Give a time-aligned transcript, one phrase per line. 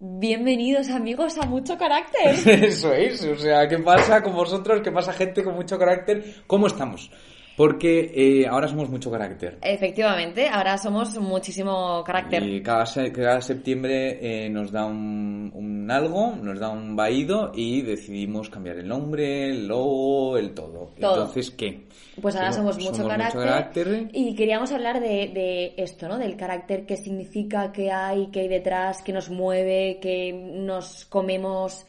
[0.00, 2.34] Bienvenidos amigos a Mucho Carácter.
[2.64, 4.80] Eso es, o sea, ¿qué pasa con vosotros?
[4.82, 6.42] ¿Qué pasa gente con mucho carácter?
[6.48, 7.10] ¿Cómo estamos?
[7.56, 9.58] Porque eh, ahora somos mucho carácter.
[9.62, 12.42] Efectivamente, ahora somos muchísimo carácter.
[12.42, 17.52] Y cada, se- cada septiembre eh, nos da un, un algo, nos da un vaído
[17.54, 20.90] y decidimos cambiar el nombre, el logo, el todo.
[20.98, 21.14] Todo.
[21.14, 21.86] Entonces, ¿qué?
[22.20, 24.08] Pues ahora somos, mucho, carácter, carácter.
[24.12, 26.18] y queríamos hablar de, de esto, ¿no?
[26.18, 31.86] Del carácter, qué significa, qué hay, qué hay detrás, qué nos mueve, qué nos comemos.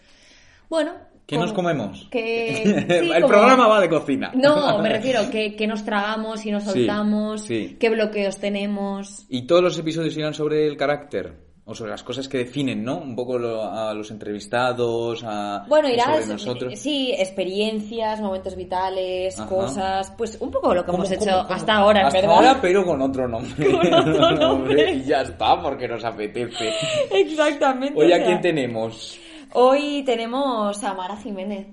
[0.69, 1.14] Bueno.
[1.27, 2.07] ¿Qué nos comemos?
[2.11, 4.31] Que, sí, el como- programa va de cocina.
[4.35, 7.77] No, me refiero que, que nos tragamos y nos soltamos, sí.
[7.79, 9.25] qué bloqueos tenemos.
[9.29, 11.45] Y todos los episodios irán sobre el carácter.
[11.67, 12.99] O sobre las cosas que definen, ¿no?
[12.99, 16.73] Un poco lo- a los entrevistados, a Bueno, irás, sobre nosotros.
[16.79, 19.49] sí, experiencias, momentos vitales, Ajá.
[19.49, 21.55] cosas, pues un poco lo que ¿Cómo, hemos cómo, hecho cómo?
[21.55, 22.35] hasta ahora, en Hasta verdad.
[22.35, 23.71] ahora, pero con otro nombre.
[23.71, 24.91] Con otro nombre.
[24.93, 26.69] Y ya está, porque nos apetece.
[27.11, 27.99] Exactamente.
[27.99, 29.19] Hoy o a sea, quién tenemos.
[29.57, 31.67] Hoy tenemos a Mara Jiménez.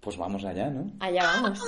[0.00, 0.90] Pues vamos allá, ¿no?
[0.98, 1.60] Allá vamos.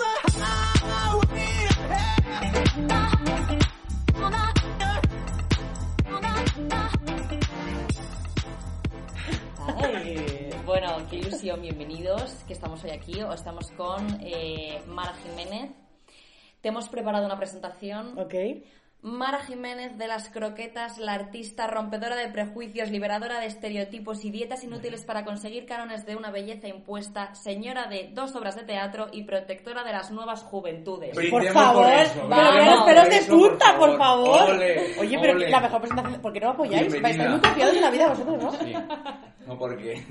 [9.79, 13.23] Ay, bueno, qué ilusión, bienvenidos, que estamos hoy aquí.
[13.23, 15.71] O estamos con eh, Mara Jiménez.
[16.61, 18.19] Te hemos preparado una presentación.
[18.19, 18.35] Ok.
[19.05, 24.65] Mara Jiménez de las croquetas, la artista rompedora de prejuicios, liberadora de estereotipos y dietas
[24.65, 29.25] inútiles para conseguir cánones de una belleza impuesta, señora de dos obras de teatro y
[29.25, 31.15] protectora de las nuevas juventudes.
[31.31, 31.85] Por favor,
[32.31, 34.53] pero pelos de punta, por favor.
[34.53, 35.51] Ole, Oye, pero ole.
[35.51, 36.91] la mejor presentación, ¿por qué no me apoyáis?
[36.91, 37.11] Bienvenida.
[37.11, 38.53] Estáis muy confiados en la vida vosotros, ¿no?
[38.53, 38.75] Sí.
[39.47, 40.03] No, porque.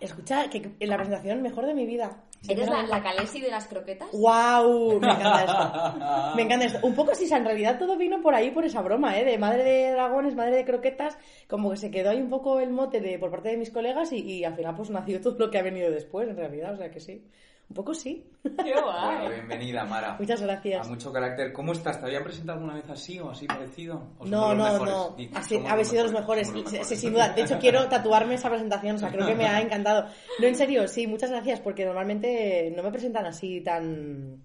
[0.00, 2.24] Escucha, que en la presentación mejor de mi vida.
[2.46, 4.08] ¿Eres la, la Calesi de las croquetas?
[4.12, 5.00] ¡Wow!
[5.00, 6.34] Me encanta esto.
[6.36, 6.86] Me encanta esto.
[6.86, 9.24] Un poco si en realidad todo vino por ahí, por esa broma, ¿eh?
[9.24, 11.16] De madre de dragones, madre de croquetas,
[11.48, 14.12] como que se quedó ahí un poco el mote de por parte de mis colegas
[14.12, 16.76] y, y al final pues nació todo lo que ha venido después, en realidad, o
[16.76, 17.24] sea que sí.
[17.68, 18.24] Un poco sí.
[18.42, 20.16] ¡Qué Bueno, bienvenida, Mara.
[20.18, 20.86] Muchas gracias.
[20.86, 21.52] A mucho carácter.
[21.52, 21.98] ¿Cómo estás?
[21.98, 24.02] ¿Te habían presentado alguna vez así o así parecido?
[24.18, 24.94] ¿O No, no, mejores?
[24.94, 25.16] no.
[25.38, 26.48] Así, habéis sido los mejores.
[26.52, 27.00] los Sí, mejores.
[27.00, 27.30] sin duda.
[27.30, 28.96] De hecho, quiero tatuarme esa presentación.
[28.96, 30.08] O sea, creo que me ha encantado.
[30.40, 34.42] No, en serio, sí, muchas gracias, porque normalmente no me presentan así tan.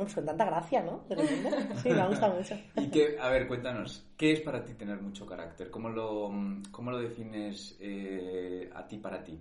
[0.00, 1.04] Bueno, con tanta gracia, ¿no?
[1.10, 1.50] De repente.
[1.82, 2.54] Sí, me ha gustado mucho.
[2.76, 5.70] Y que, a ver, cuéntanos, ¿qué es para ti tener mucho carácter?
[5.70, 6.32] ¿Cómo lo,
[6.70, 9.38] cómo lo defines eh, a ti para ti?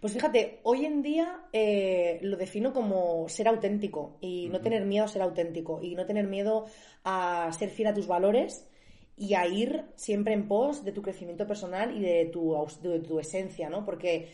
[0.00, 5.04] Pues fíjate, hoy en día eh, lo defino como ser auténtico y no tener miedo
[5.04, 6.66] a ser auténtico y no tener miedo
[7.04, 8.68] a ser fiel a tus valores
[9.16, 13.20] y a ir siempre en pos de tu crecimiento personal y de tu, de tu
[13.20, 13.84] esencia, ¿no?
[13.84, 14.28] Porque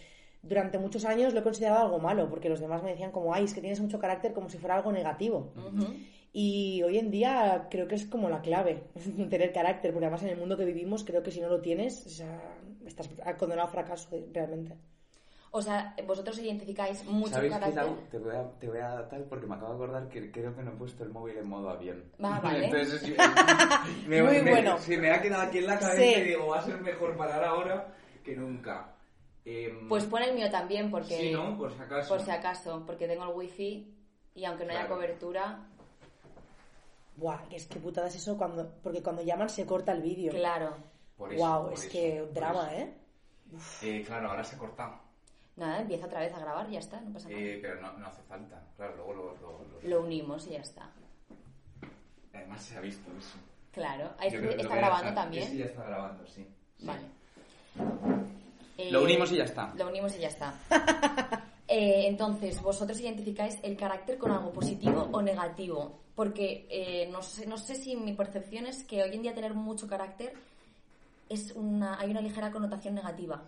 [0.49, 3.45] durante muchos años lo he considerado algo malo, porque los demás me decían como, ay,
[3.45, 5.53] es que tienes mucho carácter como si fuera algo negativo.
[6.33, 8.85] Y hoy en día creo que es como la clave,
[9.31, 12.05] tener carácter, porque además en el mundo que vivimos creo que si no lo tienes,
[12.07, 12.39] o sea,
[12.87, 13.09] estás
[13.39, 14.75] condenado a fracaso realmente.
[15.53, 17.85] O sea, vosotros identificáis mucho ¿Sabes qué carácter.
[17.85, 17.97] tal?
[18.11, 20.63] Te voy, a, te voy a tal porque me acabo de acordar que creo que
[20.63, 22.05] no he puesto el móvil en modo avión.
[22.23, 22.65] Ah, vale.
[22.67, 23.15] Entonces, sí,
[24.07, 24.77] me, Muy me- bueno.
[24.79, 26.15] sí, me ha quedado aquí en la cabeza Sí.
[26.21, 28.93] y digo, va a ser mejor parar ahora que nunca.
[29.49, 31.17] Em, Pues pon el mío también, porque.
[31.19, 31.57] Sí, ¿no?
[31.57, 32.09] Por si acaso.
[32.09, 33.95] Por si acaso, porque tengo el wifi
[34.35, 35.61] y aunque no haya cobertura,
[37.17, 40.33] Buah, que es que putada es eso cuando, porque cuando llaman se corta el vídeo.
[40.33, 40.75] claro.
[41.17, 42.75] Por eso, Wow, por es eso, que por drama.
[42.75, 42.95] ¿eh?
[43.83, 44.99] Eh, claro, ahora se ha cortado.
[45.57, 47.41] Nada, empieza otra vez a grabar y ya está, no pasa nada.
[47.41, 48.63] Eh, pero no, no hace falta.
[48.77, 50.91] Claro, luego lo, lo- lo- Lo unimos y ya está.
[52.35, 53.39] Además se ha visto eso.
[53.73, 54.11] Claro.
[54.19, 55.49] Ahí está, grabando también.
[55.49, 56.47] Sí, ya está grabando, sí.
[56.79, 56.87] Sí.
[58.79, 59.73] Eh, Lo unimos y ya está.
[59.77, 60.55] Lo unimos y ya está.
[61.69, 65.99] Eh, entonces, vosotros identificáis el carácter con algo positivo o negativo.
[66.15, 69.53] Porque eh, no, sé, no sé si mi percepción es que hoy en día tener
[69.53, 70.33] mucho carácter
[71.29, 73.43] es una, hay una ligera connotación negativa.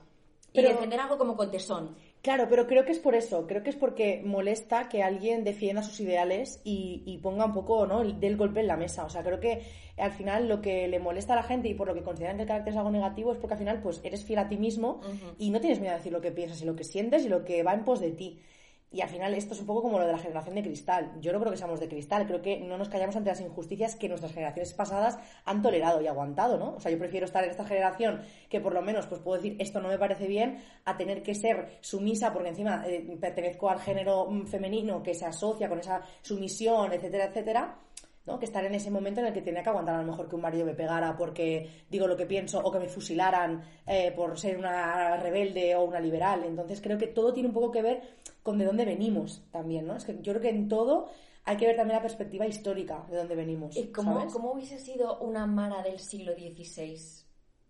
[0.53, 1.94] Y defender algo como con tesón.
[2.23, 3.47] Claro, pero creo que es por eso.
[3.47, 7.87] Creo que es porque molesta que alguien defienda sus ideales y, y ponga un poco,
[7.87, 8.03] ¿no?
[8.03, 9.05] el- del golpe en la mesa.
[9.05, 9.62] O sea, creo que
[9.97, 12.43] al final lo que le molesta a la gente y por lo que consideran que
[12.43, 15.01] el carácter es algo negativo es porque al final, pues, eres fiel a ti mismo
[15.39, 17.44] y no tienes miedo a decir lo que piensas y lo que sientes y lo
[17.44, 18.41] que va en pos de ti.
[18.90, 21.12] Y al final esto es un poco como lo de la generación de cristal.
[21.20, 23.96] Yo no creo que seamos de cristal, creo que no nos callamos ante las injusticias
[23.96, 26.75] que nuestras generaciones pasadas han tolerado y aguantado, ¿no?
[26.76, 29.56] O sea, yo prefiero estar en esta generación que por lo menos pues puedo decir
[29.61, 33.81] esto no me parece bien a tener que ser sumisa porque encima eh, pertenezco al
[33.81, 37.79] género mm, femenino que se asocia con esa sumisión, etcétera, etcétera.
[38.29, 38.39] ¿No?
[38.39, 40.37] Que estar en ese momento en el que tenía que aguantar a lo mejor que
[40.37, 44.39] un marido me pegara porque digo lo que pienso o que me fusilaran eh, por
[44.39, 46.45] ser una rebelde o una liberal.
[46.45, 48.03] Entonces creo que todo tiene un poco que ver
[48.43, 49.97] con de dónde venimos también, ¿no?
[49.97, 51.09] Es que yo creo que en todo
[51.45, 53.77] hay que ver también la perspectiva histórica de dónde venimos.
[53.77, 57.28] ¿Y cómo hubiese sido una Mara del siglo XVI?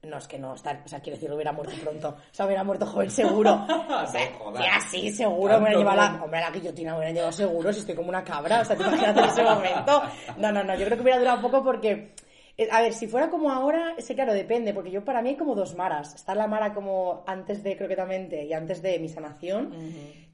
[0.08, 2.08] No, es que no, está, o sea, quiero decir, hubiera muerto pronto.
[2.08, 3.66] O sea, hubiera muerto joven seguro.
[3.88, 4.64] O sea, jodas.
[4.64, 7.80] ya sí, seguro me hubiera llevado la, hombre, la guillotina me hubiera llevado seguro si
[7.80, 8.60] estoy como una cabra.
[8.60, 10.02] O sea, te imagínate en ese momento.
[10.36, 12.12] No, no, no, yo creo que hubiera durado poco porque,
[12.56, 15.36] eh, a ver, si fuera como ahora, ese claro, depende, porque yo para mí hay
[15.36, 16.14] como dos maras.
[16.14, 19.72] Está la mara como antes de croquetamente y antes de mi sanación.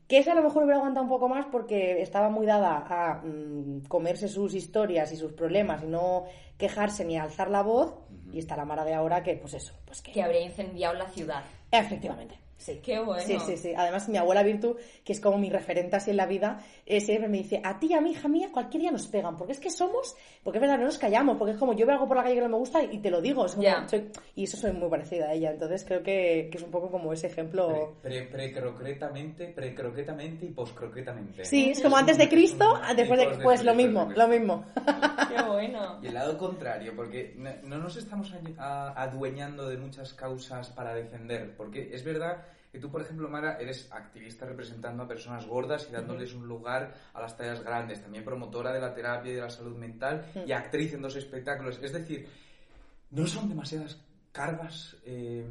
[0.09, 3.23] Que esa a lo mejor hubiera aguantado un poco más porque estaba muy dada a
[3.25, 6.25] mm, comerse sus historias y sus problemas y no
[6.59, 7.95] quejarse ni alzar la voz.
[8.33, 10.13] Y está la Mara de ahora que, pues eso, pues que...
[10.13, 11.43] Que habría incendiado la ciudad.
[11.71, 12.81] Efectivamente, sí.
[12.83, 13.23] Qué bueno.
[13.23, 13.73] Sí, sí, sí.
[13.77, 17.29] Además, mi abuela Virtu, que es como mi referente así en la vida, eh, siempre
[17.29, 19.61] me dice, a ti y a mi hija mía cualquier día nos pegan, porque es
[19.61, 22.17] que somos, porque es verdad, no nos callamos, porque es como yo veo algo por
[22.17, 23.45] la calle que no me gusta y te lo digo.
[23.47, 23.87] es como- Ya.
[23.89, 26.91] soy- y eso soy muy parecida a ella, entonces creo que, que es un poco
[26.91, 27.95] como ese ejemplo...
[28.03, 31.45] Pre- pre- Precroquetamente, precroquetamente y poscroquetamente.
[31.45, 33.43] Sí, es como antes de Cristo, después de...
[33.43, 34.65] Pues lo mismo, lo mismo.
[35.29, 35.99] Qué bueno.
[36.03, 41.55] Y el lado contrario, porque no, no nos estamos adueñando de muchas causas para defender,
[41.57, 42.45] porque es verdad
[42.75, 46.93] que tú, por ejemplo, Mara, eres activista representando a personas gordas y dándoles un lugar
[47.13, 50.51] a las tallas grandes, también promotora de la terapia y de la salud mental y
[50.51, 51.79] actriz en dos espectáculos.
[51.81, 52.29] Es decir,
[53.13, 53.97] ¿no son demasiadas
[54.33, 54.97] cargas?
[55.05, 55.47] Eh,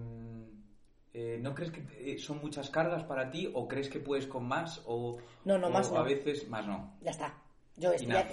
[1.13, 4.45] eh, ¿No crees que eh, son muchas cargas para ti o crees que puedes con
[4.45, 4.81] más?
[4.85, 5.99] O, No, no, o más no.
[5.99, 6.97] A veces más no.
[7.01, 7.33] Ya está.
[7.77, 8.27] Yo estoy ya-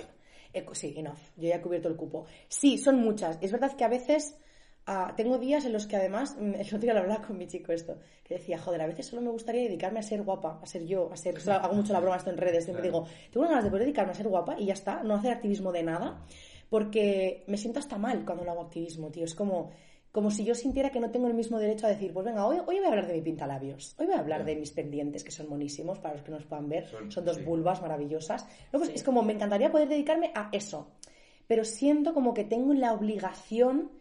[0.53, 1.19] eh, sí, enough.
[1.37, 2.27] Yo ya he cubierto el cupo.
[2.49, 3.39] Sí, son muchas.
[3.41, 4.37] Es verdad que a veces
[4.87, 7.47] ah, tengo días en los que además, mm, el otro día lo hablaba con mi
[7.47, 10.67] chico esto, que decía, joder, a veces solo me gustaría dedicarme a ser guapa, a
[10.67, 11.37] ser yo, a ser...
[11.37, 13.05] o sea, hago mucho la broma esto en redes, siempre Claro.
[13.06, 15.73] digo, tengo ganas de poder dedicarme a ser guapa y ya está, no hacer activismo
[15.73, 16.25] de nada,
[16.69, 19.25] porque me siento hasta mal cuando no hago activismo, tío.
[19.25, 19.71] Es como...
[20.12, 22.56] Como si yo sintiera que no tengo el mismo derecho a decir, pues venga, hoy,
[22.67, 25.31] hoy voy a hablar de mi pintalabios, hoy voy a hablar de mis pendientes, que
[25.31, 27.43] son monísimos, para los que nos puedan ver, Son- son dos sí.
[27.44, 28.44] vulvas maravillosas.
[28.73, 30.88] No, pues es como, me encantaría poder dedicarme a eso,
[31.47, 33.93] pero siento como que tengo la obligación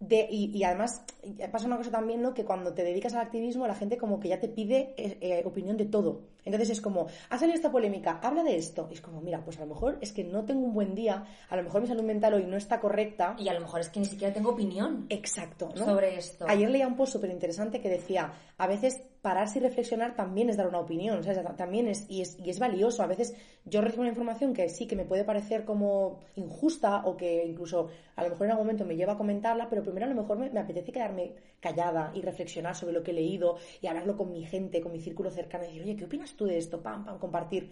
[0.00, 1.04] de, y, y además
[1.50, 2.34] pasa una cosa también, ¿no?
[2.34, 5.42] Que cuando te dedicas al activismo, la gente como que ya te pide eh, eh,
[5.44, 6.22] opinión de todo.
[6.44, 8.86] Entonces es como, ha salido esta polémica, habla de esto.
[8.90, 11.24] Y es como, mira, pues a lo mejor es que no tengo un buen día,
[11.48, 13.34] a lo mejor mi salud mental hoy no está correcta.
[13.38, 15.84] Y a lo mejor es que ni siquiera tengo opinión Exacto, ¿no?
[15.84, 16.44] sobre esto.
[16.48, 20.58] Ayer leía un post súper interesante que decía, a veces pararse y reflexionar también es
[20.58, 21.22] dar una opinión,
[21.56, 23.02] también es y, es, y es valioso.
[23.02, 23.34] A veces
[23.64, 27.88] yo recibo una información que sí, que me puede parecer como injusta o que incluso
[28.16, 30.36] a lo mejor en algún momento me lleva a comentarla, pero primero a lo mejor
[30.36, 34.44] me, apetece quedarme callada y reflexionar sobre lo que he leído y hablarlo con mi
[34.44, 36.82] gente, con mi círculo cercano y decir, oye, ¿qué opinas tú de esto?
[36.82, 37.70] Pam, pam, compartir.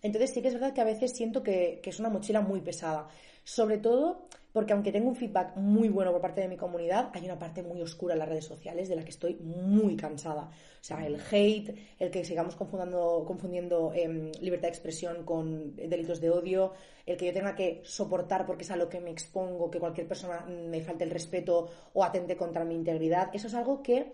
[0.00, 3.08] Entonces sí que es verdad que a veces siento que es una mochila muy pesada.
[3.44, 7.24] Sobre todo porque aunque tengo un feedback muy bueno por parte de mi comunidad, hay
[7.24, 10.42] una parte muy oscura en las redes sociales de la que estoy muy cansada.
[10.42, 16.30] O sea, el hate, el que sigamos confundiendo, em, libertad de expresión con delitos de
[16.30, 16.72] odio,
[17.04, 20.06] el que yo tenga que soportar porque es a lo que me expongo, que cualquier
[20.06, 24.12] persona me falte el respeto o atente contra mi integridad, eso es algo que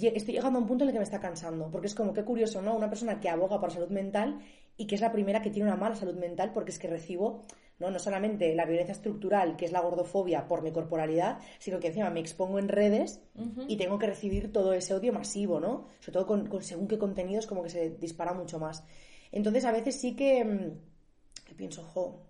[0.00, 2.24] estoy llegando a un punto en el que me está cansando, porque es como que
[2.24, 2.74] curioso, ¿no?
[2.74, 4.40] Una persona que aboga por salud mental
[4.78, 7.44] y que es la primera que tiene una mala salud mental porque es que recibo
[7.80, 11.88] no, no solamente la violencia estructural, que es la gordofobia por mi corporalidad, sino que
[11.88, 13.22] encima me expongo en redes
[13.66, 15.86] y tengo que recibir todo ese odio masivo, ¿no?
[16.00, 18.84] Sobre todo con, con según qué contenidos como que se dispara mucho más.
[19.32, 22.20] Entonces a veces sí que, mm, que pienso, jo,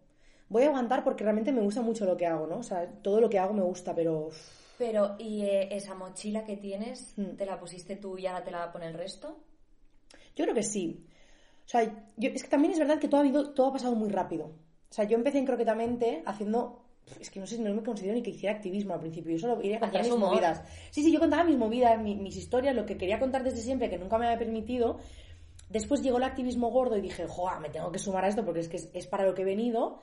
[0.49, 2.59] voy a aguantar porque realmente me gusta mucho lo que hago, ¿no?
[2.59, 4.31] O sea, todo lo que hago me gusta, pero...
[4.79, 7.37] Pero, ¿y eh, esa mochila que tienes, Mm.
[7.37, 9.37] te la pusiste tú y ahora te la va a poner el resto?
[10.35, 11.07] Yo creo que sí.
[11.67, 11.85] O sea,
[12.17, 14.53] yo, es que también es verdad que todo ha, habido, todo ha pasado muy rápido.
[14.91, 16.83] O sea, yo empecé en croquetamente haciendo.
[17.21, 19.33] Es que no sé, no me considero ni que hiciera activismo al principio.
[19.33, 20.31] Yo solo iría a contar mis humor.
[20.31, 20.63] movidas.
[20.91, 23.89] Sí, sí, yo contaba mis movidas, mi- mis historias, lo que quería contar desde siempre,
[23.91, 24.99] que nunca me había permitido.
[25.69, 28.61] Después llegó el activismo gordo y dije, joa, me tengo que sumar a esto porque
[28.61, 29.99] es que es, es para lo que he venido.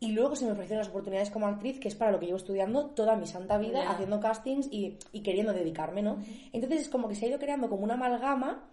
[0.00, 2.38] Y luego se me ofrecieron las oportunidades como actriz, que es para lo que llevo
[2.38, 6.18] estudiando toda mi santa vida, haciendo castings y, y queriendo dedicarme, ¿no?
[6.52, 8.68] Entonces es como que se ha ido creando como una amalgama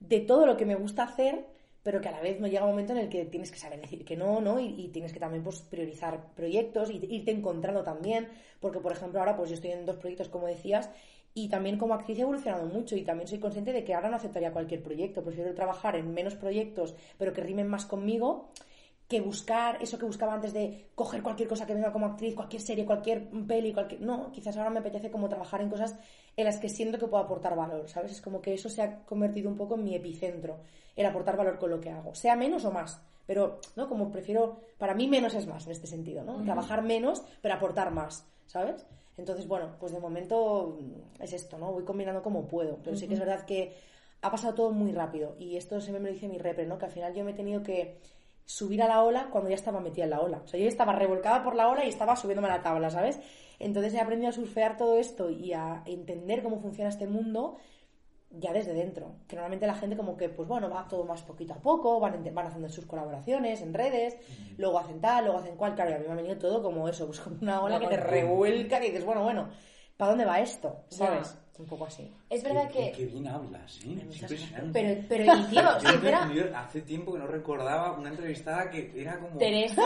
[0.00, 1.46] de todo lo que me gusta hacer,
[1.84, 3.80] pero que a la vez no llega un momento en el que tienes que saber
[3.80, 4.58] decir que no, ¿no?
[4.58, 9.20] Y, y tienes que también pues, priorizar proyectos y irte encontrando también, porque por ejemplo
[9.20, 10.90] ahora pues yo estoy en dos proyectos como decías
[11.34, 14.16] y también como actriz he evolucionado mucho y también soy consciente de que ahora no
[14.16, 18.48] aceptaría cualquier proyecto, prefiero trabajar en menos proyectos, pero que rimen más conmigo
[19.14, 22.60] que buscar eso que buscaba antes de coger cualquier cosa que venga como actriz, cualquier
[22.60, 24.00] serie, cualquier peli, cualquier...
[24.00, 25.94] No, quizás ahora me apetece como trabajar en cosas
[26.36, 28.10] en las que siento que puedo aportar valor, ¿sabes?
[28.10, 30.58] Es como que eso se ha convertido un poco en mi epicentro,
[30.96, 33.88] el aportar valor con lo que hago, sea menos o más, pero, ¿no?
[33.88, 36.42] Como prefiero, para mí menos es más en este sentido, ¿no?
[36.42, 38.84] Trabajar menos, pero aportar más, ¿sabes?
[39.16, 41.70] Entonces, bueno, pues de momento mm, es esto, ¿no?
[41.70, 43.76] Voy combinando como puedo, pero sí que es verdad que
[44.22, 46.78] ha pasado todo muy rápido y esto siempre me lo dice mi repre, ¿no?
[46.78, 48.00] Que al final yo me he tenido que
[48.44, 50.42] subir a la ola cuando ya estaba metida en la ola.
[50.44, 53.20] O sea, yo estaba revolcada por la ola y estaba subiéndome a la tabla, ¿sabes?
[53.58, 57.56] Entonces he aprendido a surfear todo esto y a entender cómo funciona este mundo
[58.30, 59.16] ya desde dentro.
[59.28, 62.22] Que normalmente la gente como que, pues bueno, va todo más poquito a poco, van,
[62.34, 64.16] van haciendo sus colaboraciones en redes,
[64.58, 65.74] luego hacen tal, luego hacen cual.
[65.74, 67.86] Claro, y a mí me ha venido todo como eso, pues como una ola que
[67.86, 69.48] te revuelca y dices, bueno, bueno,
[69.96, 70.84] ¿para dónde va esto?
[70.88, 71.38] ¿Sabes?
[71.56, 72.10] Un poco así.
[72.28, 72.90] Es verdad que...
[72.90, 73.96] Qué bien hablas, ¿eh?
[74.10, 74.70] Es impresionante.
[74.72, 78.68] Pero, pero y, tío, Yo, si fuera- yo hace tiempo que no recordaba una entrevistada
[78.70, 79.38] que era como...
[79.38, 79.82] Teresa,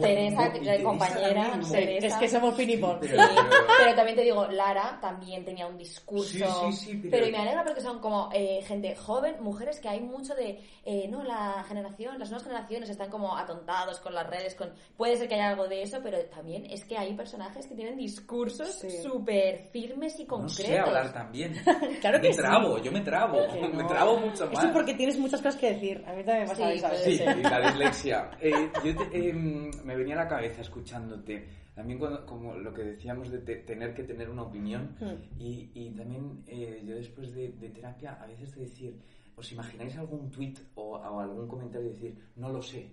[0.00, 2.06] Teresa, que- compañera, Teresa.
[2.06, 2.98] Es que somos finipón.
[3.00, 6.70] Pero- también te digo, Lara también tenía un discurso.
[6.70, 9.90] Sí, sí, sí, pero- y me alegra porque son como eh, gente joven, mujeres que
[9.90, 14.26] hay mucho de, eh, no, la generación, las nuevas generaciones están como atontados con las
[14.26, 17.66] redes, con puede ser que haya algo de eso, pero también es que hay personajes
[17.66, 20.56] que tienen discursos súper firmes y No concretos.
[20.66, 21.52] sé hablar también.
[22.00, 22.40] Claro que me sí.
[22.40, 23.38] trabo, yo me trabo.
[23.52, 23.86] Que Me no.
[23.88, 24.52] trabo mucho más.
[24.58, 26.02] Eso es porque tienes muchas cosas que decir.
[26.06, 26.88] A mí también me pasa Sí, eso.
[26.88, 27.38] puede Sí, ser.
[27.50, 28.30] la dislexia.
[28.40, 31.46] Eh, yo te- em, me venía a la cabeza escuchándote.
[31.74, 34.96] También cuando, como lo que decíamos de te- tener que tener una opinión.
[35.00, 35.40] Hmm.
[35.40, 39.00] Y, y también eh, yo después de, de terapia, a veces de decir,
[39.36, 42.90] ¿os imagináis algún tweet o, o algún comentario de decir, no lo sé?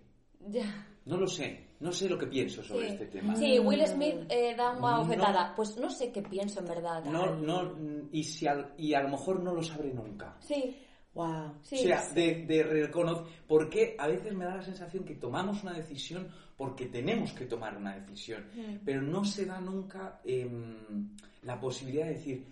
[0.47, 0.65] Ya.
[1.07, 1.65] No lo sé.
[1.79, 2.93] No sé lo que pienso sobre Sí.
[2.93, 3.35] este tema.
[3.35, 4.97] Sí, Will Smith eh, da una No.
[5.03, 5.53] bofetada.
[5.55, 7.03] Pues no sé qué pienso en verdad.
[7.05, 7.75] No, no,
[8.11, 10.35] y, si al- y a lo mejor no lo sabré nunca.
[10.39, 10.75] Sí,
[11.13, 11.53] Wow.
[11.61, 11.75] sí.
[11.75, 13.25] O sea, de, de reconocer.
[13.47, 17.77] Porque a veces me da la sensación que tomamos una decisión porque tenemos que tomar
[17.77, 18.45] una decisión.
[18.55, 18.77] Mm.
[18.83, 21.09] Pero no se da nunca em,
[21.43, 22.45] la posibilidad de decir,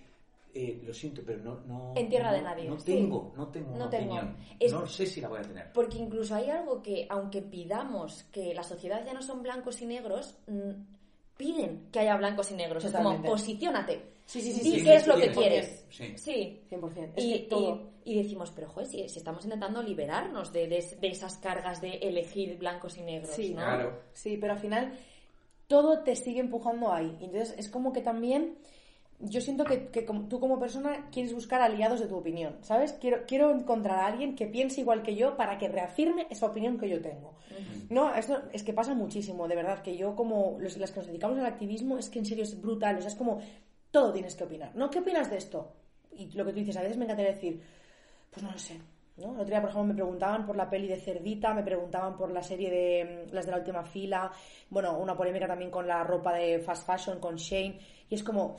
[0.55, 1.59] eh, lo siento, pero no.
[1.67, 2.85] no En tierra no- de nadie, No sí.
[2.85, 4.15] tengo, no tengo No una tengo.
[4.15, 4.37] opinión.
[4.59, 5.71] Es- No sé si la voy a tener.
[5.73, 9.85] Porque incluso hay algo que, aunque pidamos que la sociedad ya no son blancos y
[9.85, 10.71] negros, mm,
[11.37, 12.83] piden que haya blancos y negros.
[12.85, 13.23] Es Totalmente.
[13.27, 14.01] como, posiciónate.
[14.25, 15.85] Sí, sí, sí, Di sí, qué sí, es lo que quieres.
[15.89, 16.13] sí.
[16.17, 16.61] Sí.
[16.69, 17.13] 100%.
[17.17, 17.91] Es Y, que todo.
[18.05, 21.81] y- y decimos, pero joder, si, si estamos intentando liberarnos de, de- de esas cargas
[21.81, 23.57] de elegir blancos y negros, Sí, ¿no?
[23.57, 23.99] Claro.
[24.13, 24.97] Sí, pero al final
[25.67, 27.15] todo te sigue empujando ahí.
[27.21, 28.57] Entonces es como que también
[29.19, 32.93] yo siento que, que como- tú como persona quieres buscar aliados de tu opinión, ¿sabes?
[32.93, 36.77] Quiero, quiero encontrar a alguien que piense igual que yo para que reafirme esa opinión
[36.77, 37.33] que yo tengo.
[37.89, 41.07] No, esto es que pasa muchísimo, de verdad, que yo como los, las que nos
[41.07, 43.41] dedicamos al activismo es que en serio es brutal, o sea, es como
[43.91, 44.89] todo tienes que opinar, ¿no?
[44.89, 45.71] ¿Qué opinas de esto?
[46.11, 47.61] Y lo que tú dices, a veces me encantaría decir,
[48.31, 48.79] pues no lo sé.
[49.17, 49.27] ¿no?
[49.33, 52.29] El otro día, por ejemplo, me preguntaban por la peli de Cerdita, me preguntaban por
[52.31, 54.29] la serie de mm, las de la última fila,
[54.69, 57.79] bueno, una polémica también con la ropa de fast fashion, con Shane,
[58.09, 58.57] y es como,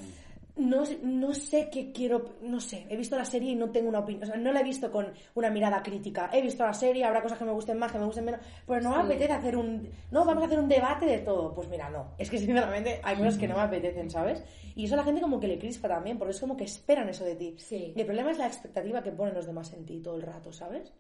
[0.57, 3.99] no, no sé qué quiero, no sé, he visto la serie y no tengo una
[4.01, 7.05] opinión, o sea, no la he visto con una mirada crítica, he visto la serie,
[7.05, 9.57] habrá cosas que me gusten más, que me gusten menos, pero no me apetece hacer
[9.57, 13.01] un, no, vamos a hacer un debate de todo, pues mira, no, es que sinceramente
[13.03, 14.43] hay cosas que no me apetecen, ¿sabes?
[14.75, 17.09] Y eso a la gente como que le crispa también, porque es como que esperan
[17.09, 17.55] eso de ti.
[17.59, 17.93] Sí.
[17.97, 20.53] Y el problema es la expectativa que ponen los demás en ti todo el rato,
[20.53, 20.93] ¿sabes?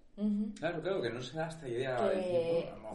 [0.58, 2.16] Claro, claro, que no se da esta idea Que-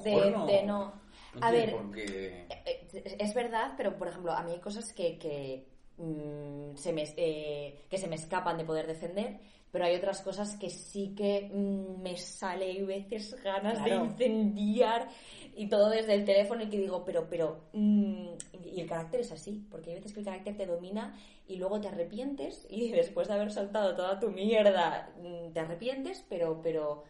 [0.03, 0.75] de, no, de no.
[0.75, 0.93] no
[1.41, 5.19] A ver, por qué- Eh, Es verdad, pero por ejemplo, a mí hay cosas que,
[5.19, 5.67] que,
[6.01, 9.39] mm, se, me, eh, que se me escapan de poder defender,
[9.71, 13.99] pero hay otras cosas que sí que mm, me sale y veces ganas Claro.
[13.99, 15.07] de incendiar
[15.55, 18.25] y todo desde el teléfono y que digo, pero, pero, mm,
[18.73, 21.15] y el carácter es así, porque hay veces que el carácter te domina
[21.47, 26.25] y luego te arrepientes y después de haber soltado toda tu mierda mm, te arrepientes,
[26.29, 27.03] pero, pero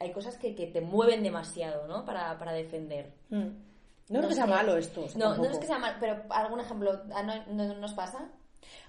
[0.00, 2.04] hay cosas que, que te mueven demasiado, ¿no?
[2.04, 3.12] Para, para defender.
[3.30, 3.48] Mm.
[4.08, 5.04] No, es No que sea malo esto.
[5.04, 7.74] o sea, No, no es que sea mal, pero algún ejemplo, ¿a ¿no, no- no
[7.80, 8.28] nos pasa?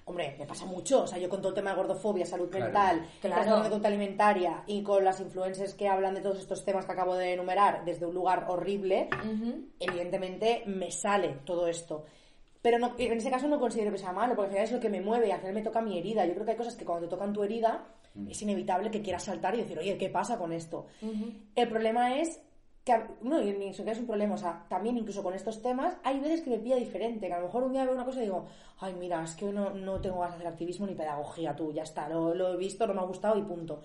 [0.05, 1.03] Hombre, me pasa mucho.
[1.03, 2.65] O sea, yo con todo el tema de gordofobia, salud Claro.
[2.65, 3.55] mental, Claro.
[3.55, 7.15] de conducta alimentaria y con las influencers que hablan de todos estos temas que acabo
[7.15, 9.09] de enumerar desde un lugar horrible,
[9.79, 12.05] evidentemente me sale todo esto.
[12.61, 14.79] Pero no, en ese caso no considero que sea malo, porque al final es lo
[14.79, 16.25] que me mueve y al final me toca mi herida.
[16.25, 17.85] Yo creo que hay cosas que cuando te tocan tu herida
[18.29, 20.87] es inevitable que quieras saltar y decir, oye, ¿qué pasa con esto?
[21.55, 22.39] El problema es
[22.85, 26.19] que, no, ni siquiera es un problema, o sea, también incluso con estos temas hay
[26.19, 28.25] veces que me pilla diferente, que a lo mejor un día veo una cosa y
[28.25, 28.45] digo,
[28.79, 31.81] ay, mira, es que no, no tengo ganas de hacer activismo ni pedagogía, tú, ya
[31.81, 33.81] está, lo, lo he visto, no me ha gustado y punto.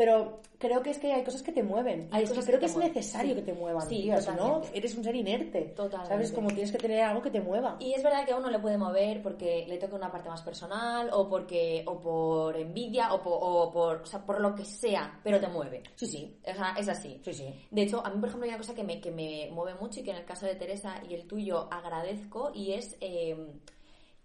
[0.00, 2.08] Pero creo que es que hay cosas que te mueven.
[2.10, 3.40] Hay cosas creo que que, es mueven, necesario sí.
[3.42, 5.74] que te muevan, Sí, si no, eres un ser inerte.
[5.76, 6.08] Totalmente.
[6.08, 6.32] ¿Sabes?
[6.32, 7.76] Como tienes que tener algo que te mueva.
[7.80, 10.40] Y es verdad que a uno le puede mover porque le toca una parte más
[10.40, 14.64] personal o porque o por envidia o por, o por, o sea, por lo que
[14.64, 15.82] sea, pero te mueve.
[15.96, 17.20] Sí, sí, O sea, es así.
[17.22, 17.54] sí, sí.
[17.70, 20.00] De hecho, a mí, por ejemplo, hay una cosa que me, que me mueve mucho
[20.00, 23.36] y que en el caso de Teresa y el tuyo agradezco y es eh,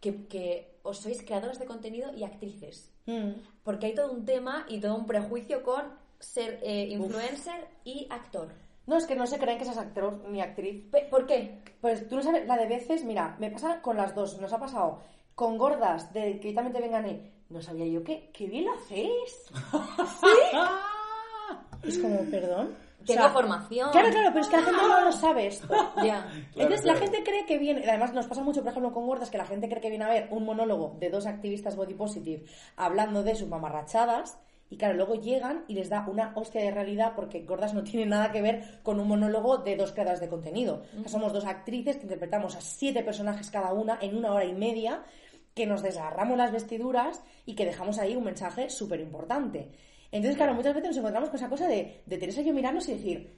[0.05, 2.93] que, que os sois creadoras de contenido y actrices.
[3.07, 3.41] Mm.
[3.65, 5.81] Porque hay todo un tema y todo un prejuicio con
[6.19, 8.53] ser eh, influencer y actor.
[8.85, 10.85] No, es que no se creen que seas actor ni actriz.
[11.09, 11.59] ¿Por qué?
[11.81, 14.59] Pues tú no sabes, la de veces, mira, me pasa con las dos, nos ha
[14.59, 15.01] pasado
[15.33, 18.74] con gordas, de que también te vengan y no sabía yo qué, qué bien lo
[18.74, 19.50] hacéis.
[20.21, 21.88] ¿Sí?
[21.88, 22.84] es como, perdón.
[23.05, 23.91] Tengo sea, formación.
[23.91, 25.67] Claro, claro, pero es que la gente no lo sabe esto.
[26.03, 26.27] Ya.
[26.55, 27.00] Entonces claro.
[27.00, 29.45] la gente cree que viene, además nos pasa mucho, por ejemplo, con gordas, que la
[29.45, 32.45] gente cree que viene a ver un monólogo de dos activistas body positive
[32.75, 34.39] hablando de sus mamarrachadas.
[34.67, 38.07] Y claro, luego llegan y les da una hostia de realidad porque Gordas no tiene
[38.07, 40.81] nada que ver con un monólogo de dos creadoras de contenido.
[40.97, 44.45] O sea, somos dos actrices que interpretamos a siete personajes cada una en una hora
[44.45, 45.03] y media,
[45.53, 49.69] que nos desgarramos las vestiduras y que dejamos ahí un mensaje súper importante.
[50.15, 52.88] Entonces, claro, muchas veces nos encontramos con esa cosa de, de Teresa y yo mirarnos
[52.88, 53.29] y decir,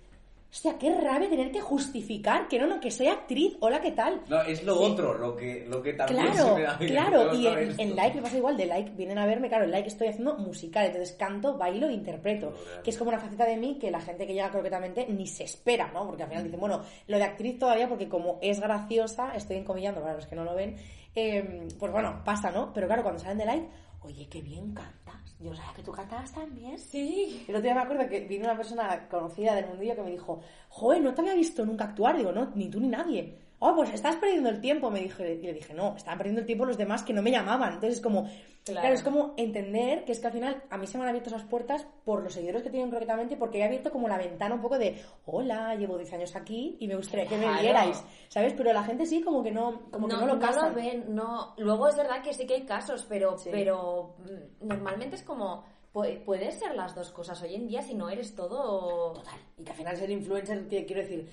[0.52, 4.22] hostia, qué rabia tener que justificar que no, no, que soy actriz, hola, ¿qué tal?
[4.30, 4.86] No, es lo Sí.
[4.92, 8.16] otro, lo que, lo que también Claro, se me da claro, y en, en Like
[8.18, 11.16] me pasa igual, de Like vienen a verme, claro, en Like estoy haciendo musical, entonces
[11.18, 12.54] canto, bailo e interpreto,
[12.84, 15.44] que es como una faceta de mí que la gente que llega croquetamente ni se
[15.46, 16.06] espera, ¿no?
[16.06, 20.00] Porque al final dicen, bueno, lo de actriz todavía, porque como es graciosa, estoy encomillando
[20.02, 20.76] para los que no lo ven,
[21.16, 22.72] eh, pues bueno, pasa, ¿no?
[22.74, 23.68] Pero claro, cuando salen de Like,
[24.08, 26.80] oye, qué bien cantas, yo sabía que tú cantabas también.
[26.80, 27.44] Sí.
[27.48, 30.42] El otro día me acuerdo que vino una persona conocida del mundillo que me dijo,
[30.70, 32.18] joder, no te había visto nunca actuar.
[32.18, 33.38] Digo, no, ni tú ni nadie.
[33.60, 35.24] Oh, pues estás perdiendo el tiempo, me dijo.
[35.24, 37.74] Y le dije, no, estaban perdiendo el tiempo los demás que no me llamaban.
[37.74, 38.24] Entonces es como,
[38.64, 38.82] claro.
[38.82, 38.94] Claro.
[38.94, 41.44] es como entender que es que al final a mí se me han abierto esas
[41.44, 44.78] puertas por los seguidores que tienen croquetamente porque he abierto como la ventana un poco
[44.78, 48.54] de, hola, llevo 10 años aquí y me gustaría que me vierais, ¿sabes?
[48.54, 50.76] Pero la gente sí como que no, como que no lo casan.
[50.76, 51.56] ven, no.
[51.58, 53.50] Luego es verdad que sí que hay casos, pero, Sí.
[53.52, 55.64] pero mm, normalmente es como.
[55.94, 59.14] pu- Puedes ser las dos cosas hoy en día si no eres todo.
[59.14, 59.40] Total.
[59.58, 61.28] Y que al final ser influencer, quiero decir,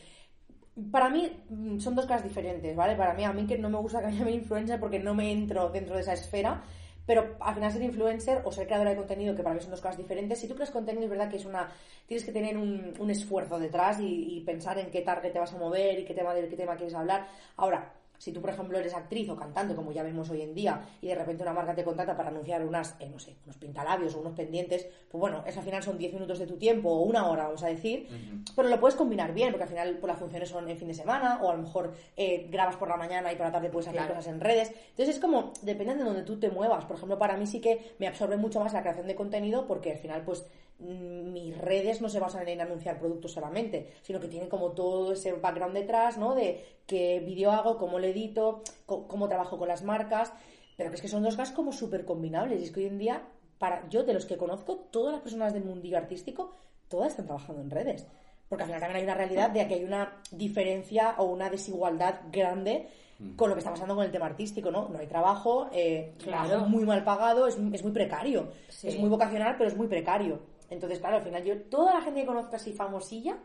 [0.90, 2.97] para mí mm, son dos cosas diferentes, ¿vale?
[2.97, 5.31] Para mí, a mí que no me gusta que me llamen influencer porque no me
[5.33, 6.62] entro dentro de esa esfera,
[7.07, 9.81] pero al final ser influencer o ser creadora de contenido, que para mí son dos
[9.81, 11.71] cosas diferentes, si tú creas contenido es verdad que es una,
[12.07, 15.52] tienes que tener un, un esfuerzo detrás y, y pensar en qué target te vas
[15.52, 17.26] a mover y qué tema, de qué tema quieres hablar.
[17.57, 20.80] Ahora, si tú, por ejemplo, eres actriz o cantante, como ya vemos hoy en día,
[21.02, 24.14] y de repente una marca te contrata para anunciar unas, eh, no sé, unos pintalabios
[24.14, 27.02] o unos pendientes, pues bueno, eso al final son 10 minutos de tu tiempo o
[27.02, 28.09] una hora, vamos a decir,
[28.56, 30.94] pero lo puedes combinar bien, porque al final pues, las funciones son en fin de
[30.94, 33.88] semana, o a lo mejor eh, grabas por la mañana y por la tarde puedes
[33.88, 34.14] hacer Claro.
[34.16, 34.73] cosas en redes.
[34.90, 36.85] Entonces es como, depende de donde tú te muevas.
[36.85, 39.92] Por ejemplo, para mí sí que me absorbe mucho más la creación de contenido, porque
[39.92, 40.44] al final, pues,
[40.78, 45.33] mis redes no se basan en anunciar productos solamente, sino que tienen como todo ese
[45.33, 46.35] background detrás, ¿no?
[46.35, 50.33] De qué vídeo hago, cómo lo edito, cómo trabajo con las marcas,
[50.77, 52.61] pero que es que son dos cosas como súper combinables.
[52.61, 53.22] Y es que hoy en día,
[53.59, 56.55] para yo de los que conozco, todas las personas del mundillo artístico,
[56.88, 58.07] todas están trabajando en redes.
[58.49, 62.20] Porque al final también hay una realidad de que hay una diferencia o una desigualdad
[62.31, 62.88] grande
[63.37, 64.88] con lo que está pasando con el tema artístico, ¿no?
[64.88, 66.66] No hay trabajo, eh, Claro.
[66.66, 68.49] muy mal pagado, es, es muy precario.
[68.68, 68.88] Sí.
[68.88, 70.40] Es muy vocacional, pero es muy precario.
[70.70, 73.37] Entonces, claro, al final yo, toda la gente que conozco así famosilla,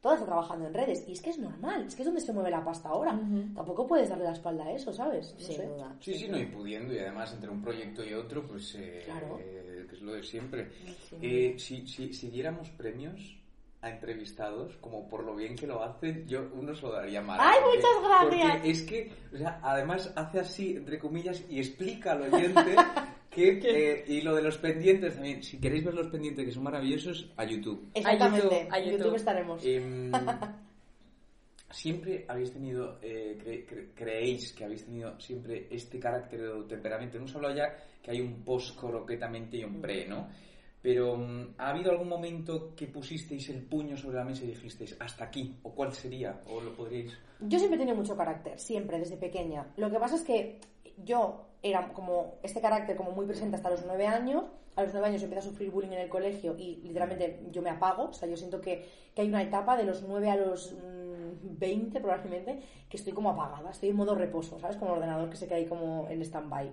[0.00, 1.04] toda está trabajando en redes.
[1.08, 3.18] Y es que es normal, es que es donde se mueve la pasta ahora.
[3.54, 5.34] Tampoco puedes darle la espalda a eso, ¿sabes?
[5.34, 5.66] No Sin sé.
[5.66, 5.96] duda.
[6.00, 9.38] Sí, sí, no, y pudiendo, y además entre un proyecto y otro, pues eh, Claro.
[9.40, 10.70] eh, que es lo de siempre.
[11.08, 11.16] Sí.
[11.22, 13.36] Eh, si, si, si diéramos premios
[13.80, 17.38] a entrevistados, como por lo bien que lo hacen, yo uno se lo daría mal.
[17.42, 18.52] ¡Ay, muchas gracias!
[18.56, 22.76] Porque es que, o sea, además hace así, entre comillas, y explica al oyente
[23.34, 26.62] que, eh, y lo de los pendientes también, si queréis ver los pendientes que son
[26.62, 27.88] maravillosos, a YouTube.
[27.94, 28.98] Exactamente, A YouTube.
[28.98, 29.64] YouTube estaremos.
[29.66, 30.12] Em,
[31.70, 37.18] siempre habéis tenido, eh, cre- cre- creéis que habéis tenido siempre este carácter o temperamento.
[37.18, 40.28] No solo ya que hay un post croquetamente y un pre, ¿no?
[40.80, 44.94] Pero mm, ¿ha habido algún momento que pusisteis el puño sobre la mesa y dijisteis
[45.00, 45.56] hasta aquí?
[45.62, 46.42] ¿O cuál sería?
[46.46, 47.12] ¿O lo podríais...?
[47.40, 49.66] Yo siempre he tenido mucho carácter, siempre, desde pequeña.
[49.76, 50.60] Lo que pasa es que
[51.04, 54.44] yo era como este carácter como muy presente hasta los nueve años.
[54.76, 57.70] A los nueve años empiezo a sufrir bullying en el colegio y literalmente yo me
[57.70, 58.10] apago.
[58.10, 61.58] O sea, yo siento que, que hay una etapa de los nueve a los mm,
[61.58, 64.76] 20 probablemente que estoy como apagada, estoy en modo reposo, ¿sabes?
[64.76, 66.70] Como el ordenador que se queda ahí como en stand-by.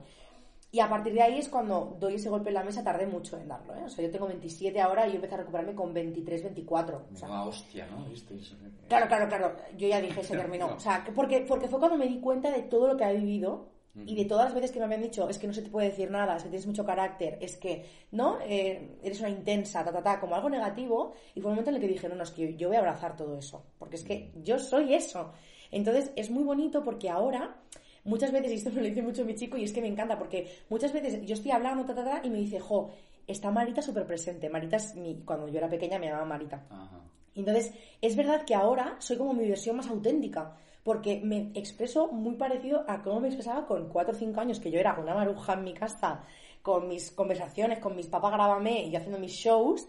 [0.74, 3.38] Y a partir de ahí es cuando doy ese golpe en la mesa, tardé mucho
[3.38, 3.84] en darlo, ¿eh?
[3.86, 7.08] O sea, yo tengo 27 ahora y yo empecé a recuperarme con 23, 24.
[7.14, 8.06] O sea, Una hostia, ¿no?
[8.06, 8.56] ¿Visteis?
[8.88, 9.56] Claro, claro, claro.
[9.78, 10.68] Yo ya dije, se terminó.
[10.68, 13.20] O sea, que porque, porque fue cuando me di cuenta de todo lo que había
[13.20, 15.70] vivido y de todas las veces que me habían dicho, es que no se te
[15.70, 18.40] puede decir nada, es que tienes mucho carácter, es que, ¿no?
[18.42, 21.14] Eh, eres una intensa, ta, ta, ta, como algo negativo.
[21.36, 22.80] Y fue un momento en el que dije, no, no, es que yo voy a
[22.80, 23.66] abrazar todo eso.
[23.78, 25.34] Porque es que yo soy eso.
[25.72, 27.58] Entonces, es muy bonito porque ahora
[28.06, 30.18] muchas veces, y esto me lo dice mucho mi chico, y es que me encanta,
[30.18, 32.92] porque muchas veces yo estoy hablando, ta, ta, ta, y me dice, jo,
[33.28, 34.50] está Marita súper presente.
[34.50, 36.66] Marita es mi, cuando yo era pequeña me llamaba Marita.
[36.70, 37.02] Ajá.
[37.36, 42.36] Entonces, es verdad que ahora soy como mi versión más auténtica, porque me expreso muy
[42.36, 45.54] parecido a cómo me expresaba con 4 o 5 años, que yo era una maruja
[45.54, 46.24] en mi casa,
[46.62, 49.88] con mis conversaciones, con mis papás grábame y yo haciendo mis shows.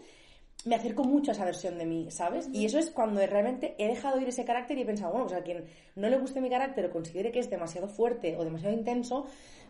[0.65, 2.47] Me acerco mucho a esa versión de mí, ¿sabes?
[2.53, 5.37] Y eso es cuando realmente he dejado ir ese carácter y he pensado, bueno, pues
[5.37, 8.73] a quien no le guste mi carácter o considere que es demasiado fuerte o demasiado
[8.73, 9.25] intenso,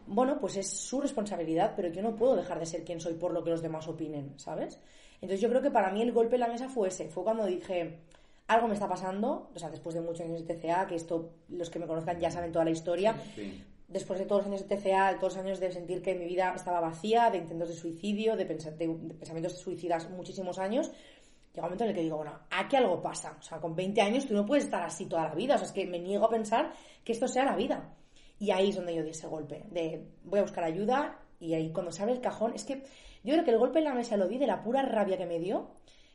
[0.06, 3.34] bueno, pues es su responsabilidad, pero yo no puedo dejar de ser quien soy por
[3.34, 4.80] lo que los demás opinen, ¿sabes?
[5.16, 7.46] Entonces yo creo que para mí el golpe en la mesa fue ese, fue cuando
[7.46, 8.00] dije,
[8.54, 11.70] algo me está pasando, o sea, después de muchos años de TCA, que esto los
[11.70, 13.64] que me conozcan ya saben toda la historia, Sí.
[13.88, 16.54] después de todos los años de TCA, todos los años de sentir que mi vida
[16.56, 20.88] estaba vacía, de intentos de suicidio, de, pensa- de- de pensamientos suicidas muchísimos años,
[21.54, 23.38] llega un momento en el que digo, bueno, aquí algo pasa.
[23.40, 25.56] O sea, con 20 años tú no puedes estar así toda la vida.
[25.56, 26.72] O sea, es que me niego a pensar
[27.04, 27.94] que esto sea la vida.
[28.40, 31.72] Y ahí es donde yo di ese golpe, de voy a buscar ayuda y ahí
[31.72, 32.84] cuando se abre el cajón, es que
[33.24, 35.26] yo creo que el golpe en la mesa lo di de la pura rabia que
[35.28, 35.68] me dio,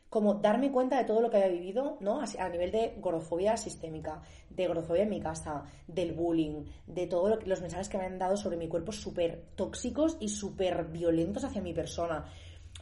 [0.09, 2.21] como darme cuenta de todo lo que había vivido, ¿no?
[2.21, 7.61] A nivel de gordofobia sistémica, de gordofobia en mi casa, del bullying, de todos los
[7.61, 11.73] mensajes que me han dado sobre mi cuerpo súper tóxicos y súper violentos hacia mi
[11.73, 12.25] persona.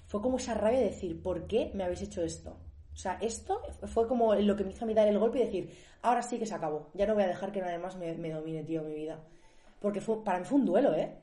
[0.07, 2.57] Fue como esa rabia de decir, ¿por qué me habéis hecho esto?
[2.93, 5.45] O sea, esto fue como lo que me hizo a mí dar el golpe y
[5.45, 5.69] decir,
[6.01, 8.31] ahora sí que se acabó, ya no voy a dejar que nadie más me, me
[8.31, 9.19] domine, tío, mi vida.
[9.81, 11.13] Porque fue, para mí fue un duelo, ¿eh?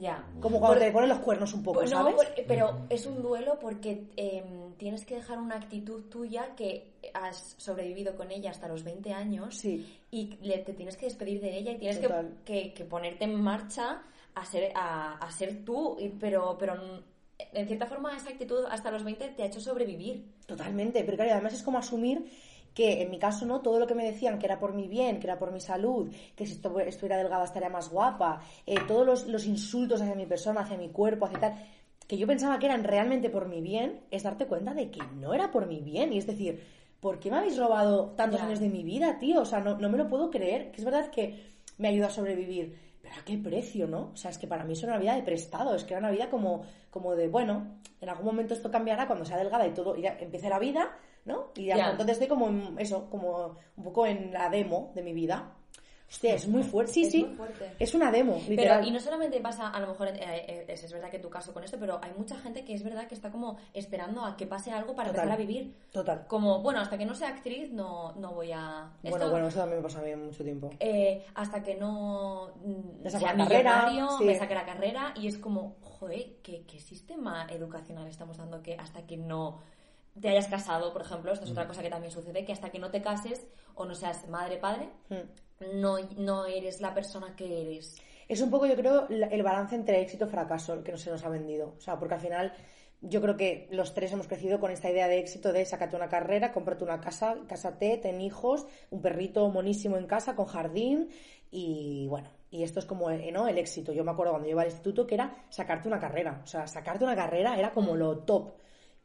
[0.00, 0.24] Ya.
[0.40, 2.28] Como cuando Por- te ponen los cuernos un poco, Pues no, ¿sabes?
[2.46, 8.16] pero es un duelo porque em, tienes que dejar una actitud tuya que has sobrevivido
[8.16, 9.84] con ella hasta los 20 años Sí.
[10.10, 12.08] y le- te tienes que despedir de ella y tienes que,
[12.44, 14.02] que- que ponerte en marcha
[14.34, 16.74] a ser, a, a ser tú, pero, pero
[17.52, 20.32] en cierta forma esa actitud hasta los 20 te ha hecho sobrevivir.
[20.46, 22.24] Totalmente, pero claro, además es como asumir
[22.78, 25.18] que en mi caso no todo lo que me decían que era por mi bien,
[25.18, 29.04] que era por mi salud, que si estu- estuviera delgada estaría más guapa, eh, todos
[29.04, 31.54] los, los insultos hacia mi persona, hacia mi cuerpo, hacia tal,
[32.06, 35.34] que yo pensaba que eran realmente por mi bien, es darte cuenta de que no
[35.34, 36.12] era por mi bien.
[36.12, 36.62] Y es decir,
[37.00, 38.46] ¿por qué me habéis robado tantos Ya.
[38.46, 39.40] años de mi vida, tío?
[39.40, 41.34] O sea, no, no me lo puedo creer, que es verdad que
[41.78, 42.78] me ayuda a sobrevivir.
[43.02, 44.10] Pero a qué precio, ¿no?
[44.12, 46.12] O sea, es que para mí es una vida de prestado, es que era una
[46.12, 47.66] vida como, como de, bueno,
[48.00, 50.96] en algún momento esto cambiará cuando sea delgada y todo, y ya empiece la vida,
[51.28, 51.52] ¿no?
[51.54, 51.90] Y Ya.
[51.90, 55.54] entonces estoy como en eso, como un poco en la demo de mi vida.
[56.10, 56.90] Hostia, es muy fuerte.
[56.94, 57.22] Sí, Es sí.
[57.22, 57.70] muy fuerte.
[57.78, 58.88] Es una demo, Pero, literal.
[58.88, 61.52] y no solamente pasa, a lo mejor, eh, eh, es, es verdad que tu caso
[61.52, 64.46] con esto, pero hay mucha gente que es verdad que está como esperando a que
[64.46, 65.24] pase algo para Total.
[65.24, 65.74] empezar a vivir.
[65.92, 66.26] Total.
[66.26, 68.90] Como, bueno, hasta que no sea actriz no, no voy a...
[69.02, 70.70] Bueno, esto, bueno, eso también me pasa a mí mucho tiempo.
[70.80, 74.24] eh, hasta que no mm, Me saque sea la carrera, sí.
[74.24, 78.76] me saque la carrera y es como, joder, ¿qué, qué sistema educacional estamos dando que
[78.76, 79.58] hasta que no
[80.20, 82.78] te hayas casado, por ejemplo, esto es otra cosa que también sucede, que hasta que
[82.78, 85.80] no te cases o no seas madre, padre, Mm.
[85.80, 87.96] no, no eres la persona que eres.
[88.28, 91.10] Es un poco, yo creo, el balance entre éxito y fracaso el que no se
[91.10, 91.74] nos ha vendido.
[91.78, 92.52] O sea, porque al final
[93.00, 96.08] yo creo que los tres hemos crecido con esta idea de éxito de sácate una
[96.08, 101.08] carrera, cómprate una casa, cásate, ten hijos, un perrito monísimo en casa con jardín
[101.50, 103.48] y bueno, y esto es como eh, ¿no?
[103.48, 103.92] el éxito.
[103.92, 106.40] Yo me acuerdo cuando yo iba al instituto que era sacarte una carrera.
[106.44, 108.50] O sea, sacarte una carrera era como lo top.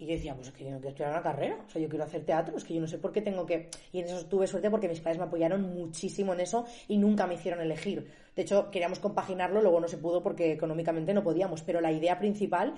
[0.03, 1.87] Y yo decía, pues es que yo no quiero estudiar una carrera, o sea, yo
[1.87, 3.69] quiero hacer teatro, es que yo no sé por qué tengo que...
[3.93, 7.25] Y en eso tuve suerte porque mis padres me apoyaron muchísimo en eso y nunca
[7.25, 8.11] me hicieron elegir.
[8.35, 12.19] De hecho, queríamos compaginarlo, luego no se pudo porque económicamente no podíamos, pero la idea
[12.19, 12.73] principal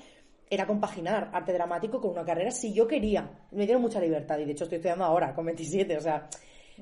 [0.48, 3.28] era compaginar arte dramático con una carrera si yo quería.
[3.50, 6.30] Me dieron mucha libertad y de hecho estoy estudiando ahora, con 27, o sea...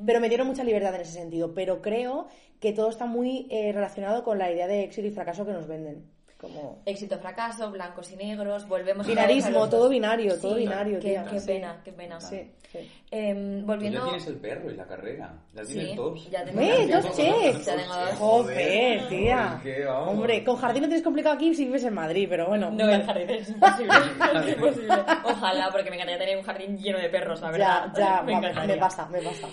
[0.06, 2.28] Pero me dieron mucha libertad en ese sentido, pero creo
[2.60, 5.68] que todo está muy eh, relacionado con la idea de éxito y fracaso que nos
[5.68, 6.04] venden.
[6.44, 6.82] Como...
[6.86, 11.26] Éxito, fracaso, blancos y negros, volvemos Binarismo, a todo binario, todo Sí, binario, Qué, tía.
[11.30, 11.48] qué Sí.
[11.48, 12.20] pena, qué pena.
[12.20, 12.92] Sí, sí.
[13.10, 14.00] Em, Tú volviendo...
[14.00, 15.34] ya tienes el perro y la carrera.
[15.54, 16.30] Ya tienes Sí, dos.
[16.30, 17.16] ya tengo ¡Eh, dos!
[17.66, 18.14] Ya tengo dos.
[18.20, 19.62] Joder, tía.
[20.06, 22.70] Hombre, con jardín no tienes complicado aquí si vives en Madrid, pero bueno.
[22.72, 23.94] No, el jardín es imposible.
[24.46, 24.94] es imposible.
[25.24, 27.92] Ojalá, porque me encantaría tener un jardín lleno de perros, la verdad.
[27.96, 28.76] Ya, ya, me va, encantaría.
[28.76, 29.48] me pasa, me pasa.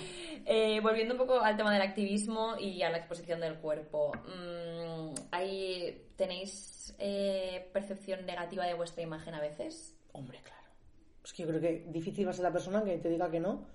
[0.45, 4.11] Eh, volviendo un poco al tema del activismo y a la exposición del cuerpo.
[4.25, 4.80] mm,
[5.31, 9.95] ¿hay, ¿Tenéis eh, percepción negativa de vuestra imagen a veces?
[10.11, 10.61] Hombre, claro.
[11.23, 13.39] Es que yo creo que difícil va a ser la persona que te diga que
[13.39, 13.65] no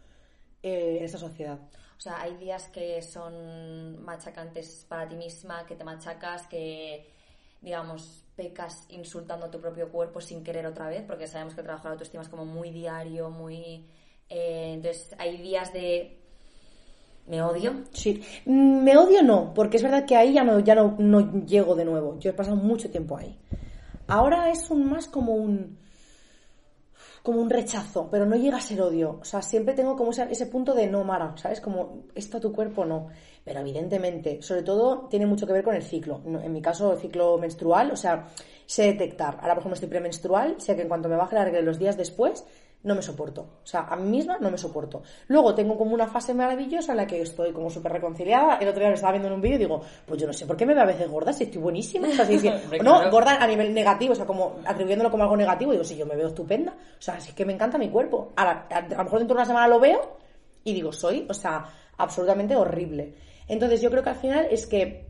[0.62, 1.58] eh, en esta sociedad.
[1.96, 7.10] O sea, hay días que son machacantes para ti misma, que te machacas, que,
[7.60, 11.66] digamos, pecas insultando a tu propio cuerpo sin querer otra vez, porque sabemos que el
[11.66, 13.86] trabajo de la autoestima es como muy diario, muy...
[14.28, 16.25] eh, entonces, hay días de...
[17.26, 17.84] Me odio.
[17.92, 18.22] Sí.
[18.44, 21.74] Mm, Me odio no, porque es verdad que ahí ya no, ya no, no llego
[21.74, 22.18] de nuevo.
[22.18, 23.38] Yo he pasado mucho tiempo ahí.
[24.08, 25.78] Ahora es un más como un
[27.26, 29.18] como un rechazo, pero no llega a ser odio.
[29.20, 31.60] O sea, siempre tengo como ese, ese punto de no, Mara, ¿sabes?
[31.60, 33.08] Como, esto a tu cuerpo no.
[33.44, 36.22] Pero evidentemente, sobre todo, tiene mucho que ver con el ciclo.
[36.24, 38.28] En mi caso, el ciclo menstrual, o sea,
[38.64, 39.38] sé detectar.
[39.40, 41.96] Ahora, por ejemplo, estoy premenstrual, sé que en cuanto me baje la regla los días
[41.96, 42.44] después,
[42.86, 43.40] no me soporto.
[43.62, 45.02] O sea, a mí misma no me soporto.
[45.28, 48.56] Luego tengo como una fase maravillosa en la que estoy como súper reconciliada.
[48.56, 50.46] El otro día me estaba viendo en un vídeo y digo, pues yo no sé
[50.46, 52.08] por qué me veo a veces gorda si estoy buenísima.
[52.08, 52.48] O sea, si- si-
[52.84, 55.72] no, gorda a nivel negativo, o sea, como atribuyéndolo como algo negativo.
[55.72, 56.72] Digo, si yo me veo estupenda.
[56.72, 58.32] O sea, si es que me encanta mi cuerpo.
[58.36, 60.16] Ahora, a, a lo mejor dentro de una semana lo veo
[60.64, 61.64] y digo, soy, o sea,
[61.98, 63.14] absolutamente horrible.
[63.48, 65.06] Entonces yo creo que al final es que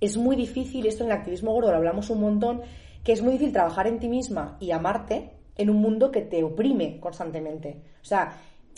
[0.00, 2.62] es muy difícil, esto en el activismo gordo lo hablamos un montón,
[3.04, 6.42] que es muy difícil trabajar en ti misma y amarte en un mundo que te
[6.42, 7.82] oprime constantemente.
[8.00, 8.36] O sea,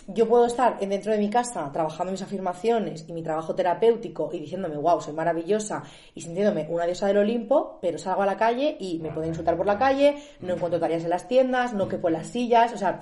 [0.08, 4.40] yo puedo estar dentro de mi casa trabajando mis afirmaciones y mi trabajo terapéutico y
[4.40, 8.76] diciéndome, wow, soy maravillosa y sintiéndome una diosa del Olimpo, pero salgo a la calle
[8.80, 12.08] y me pueden insultar por la calle, no encuentro tareas en las tiendas, no quepo
[12.08, 13.00] en las sillas, o sea,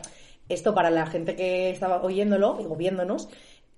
[0.48, 3.28] esto para la gente que estaba oyéndolo, digo, viéndonos,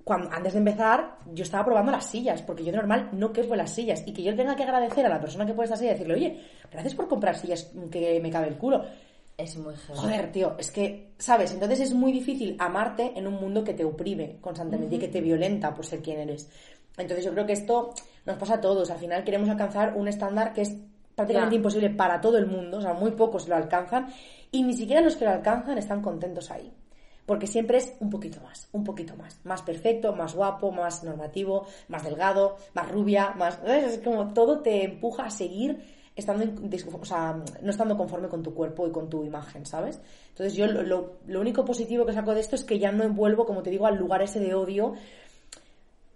[0.04, 3.54] cuando, antes de empezar, yo estaba probando las sillas, porque yo de normal no quepo
[3.54, 4.02] en las sillas.
[4.04, 6.14] Y que yo tenga que agradecer a la persona que pone esta silla y decirle,
[6.14, 6.40] oye,
[6.72, 8.84] gracias por comprar sillas que me cabe el culo.
[9.42, 11.52] Es muy Joder, tío, es que, ¿sabes?
[11.52, 15.20] Entonces es muy difícil amarte en un mundo que te oprime constantemente y que te
[15.20, 16.48] violenta por ser quien eres.
[16.96, 17.92] Entonces yo creo que esto
[18.24, 18.90] nos pasa a todos.
[18.90, 20.76] Al final queremos alcanzar un estándar que es
[21.16, 24.12] prácticamente imposible para todo el mundo, o sea, muy pocos lo alcanzan
[24.50, 26.72] y ni siquiera los que lo alcanzan están contentos ahí.
[27.26, 29.40] Porque siempre es un poquito más, un poquito más.
[29.44, 33.60] Más perfecto, más guapo, más normativo, más delgado, más rubia, más...
[33.64, 36.44] Es como todo te empuja a seguir estando
[37.00, 40.00] o sea, no estando conforme con tu cuerpo y con tu imagen, ¿sabes?
[40.30, 40.82] Entonces yo lo,
[41.26, 43.86] lo, único positivo que saco de esto es que ya no envuelvo, como te digo,
[43.86, 44.94] al lugar ese de odio.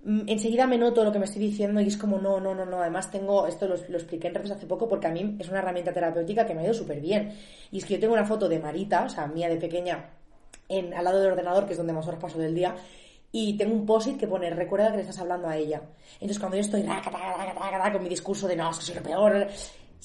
[0.05, 2.67] Mm, enseguida me noto lo que me estoy diciendo y es como, no, no, no,
[2.67, 2.81] no.
[2.81, 5.93] Además tengo, esto lo, expliqué en redes hace poco porque a mí es una herramienta
[5.93, 7.33] terapéutica que me ha ido súper bien.
[7.73, 10.11] Y es que yo tengo una foto de Marita, o sea, mía de pequeña,
[10.69, 12.77] en, al lado del ordenador, que es donde más horas paso del día,
[13.33, 15.83] y tengo un post que pone, recuerda que le estás hablando a ella.
[16.15, 19.49] Entonces cuando yo estoy con mi discurso de no, es que soy lo peor,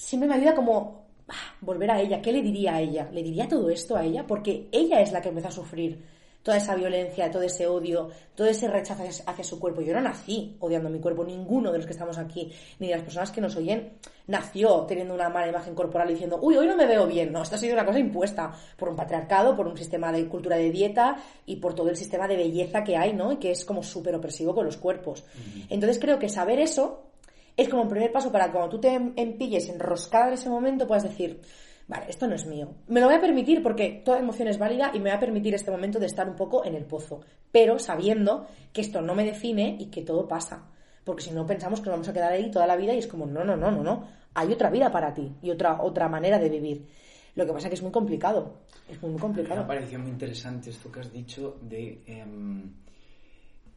[0.02, 2.22] siempre me ayuda como ah, volver a ella.
[2.22, 3.10] ¿Qué le diría a ella?
[3.12, 4.26] ¿Le diría todo esto a ella?
[4.26, 6.04] Porque ella es la que empezó a sufrir
[6.42, 9.82] toda esa violencia, todo ese odio, todo ese rechazo hacia, su cuerpo.
[9.82, 13.04] Yo no nací odiando mi cuerpo, ninguno de los que estamos aquí, ni de las
[13.04, 13.94] personas que nos oyen,
[14.26, 17.32] nació teniendo una mala imagen corporal y diciendo, uy, hoy no me veo bien.
[17.32, 20.56] No, esto ha sido una cosa impuesta por un patriarcado, por un sistema de cultura
[20.56, 23.34] de dieta y por todo el sistema de belleza que hay, ¿no?
[23.34, 25.24] Y que es como súper opresivo con los cuerpos.
[25.70, 27.11] Entonces creo que saber eso
[27.58, 30.88] es como un primer paso para que cuando tú te empilles enroscada en ese momento
[30.88, 31.42] puedas decir,
[31.88, 32.70] vale, esto no es mío.
[32.88, 35.54] Me lo voy a permitir porque toda emoción es válida y me va a permitir
[35.54, 39.26] este momento de estar un poco en el pozo, pero sabiendo que esto no me
[39.26, 40.68] define y que todo pasa.
[41.04, 43.08] Porque si no pensamos que nos vamos a quedar ahí toda la vida y es
[43.08, 44.08] como, no, no, no, no, no.
[44.34, 46.88] Hay otra vida para ti y otra, otra manera de vivir.
[47.36, 48.62] Lo que pasa es que es muy complicado.
[48.90, 49.56] Es muy, complicado.
[49.56, 52.74] Me ha parecido muy interesante esto que has dicho de em,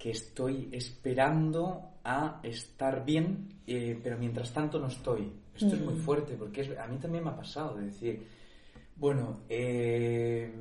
[0.04, 5.32] que estoy esperando a estar bien, eh, pero mientras tanto no estoy.
[5.54, 6.02] Esto es muy mm.
[6.02, 8.26] fuerte porque a mí también me ha pasado de decir,
[8.96, 10.52] bueno, eh,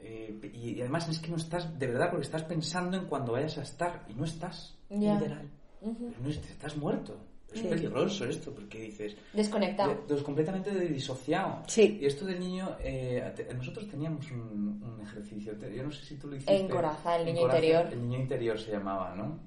[0.00, 3.58] eh, y, además es que no estás, de verdad, porque estás pensando en cuando vayas
[3.58, 5.50] a estar y no estás, literal.
[5.82, 7.18] no estás muerto.
[7.54, 9.16] Es peligroso esto, porque dices...
[9.32, 10.04] Desconectado.
[10.24, 11.62] completamente disociado.
[11.66, 11.98] Sí.
[12.00, 12.76] Y esto del niño...
[12.80, 13.22] Eh,
[13.56, 16.56] nosotros teníamos un, ejercicio, yo no sé si tú lo hiciste.
[16.56, 17.88] En Coraza, el niño interior.
[17.92, 19.38] El niño interior se llamaba, ¿no?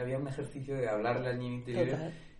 [0.00, 1.98] Había un ejercicio de hablarle al niño interior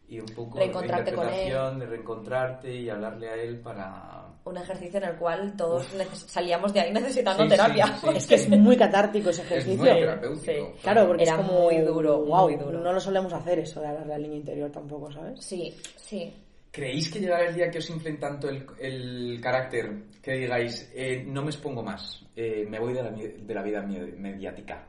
[0.08, 4.23] y un poco de interpretación, de reencontrarte y hablarle a él para...
[4.44, 5.86] Un ejercicio en el cual todos
[6.26, 7.98] salíamos de ahí necesitando terapia.
[8.14, 9.72] es que es muy catártico ese ejercicio.
[9.72, 10.74] Es muy terapéutico.
[10.82, 12.80] Claro, porque era es como, muy duro, wow, muy duro.
[12.80, 15.42] No lo solemos hacer eso de hablarle al niño interior tampoco, ¿sabes?
[15.42, 16.32] Sí, sí.
[16.70, 21.24] ¿Creéis que llegará el día que os inflen tanto el, el carácter que digáis, eh,
[21.24, 24.84] no me expongo más, eh, me voy de la, de la vida mediática?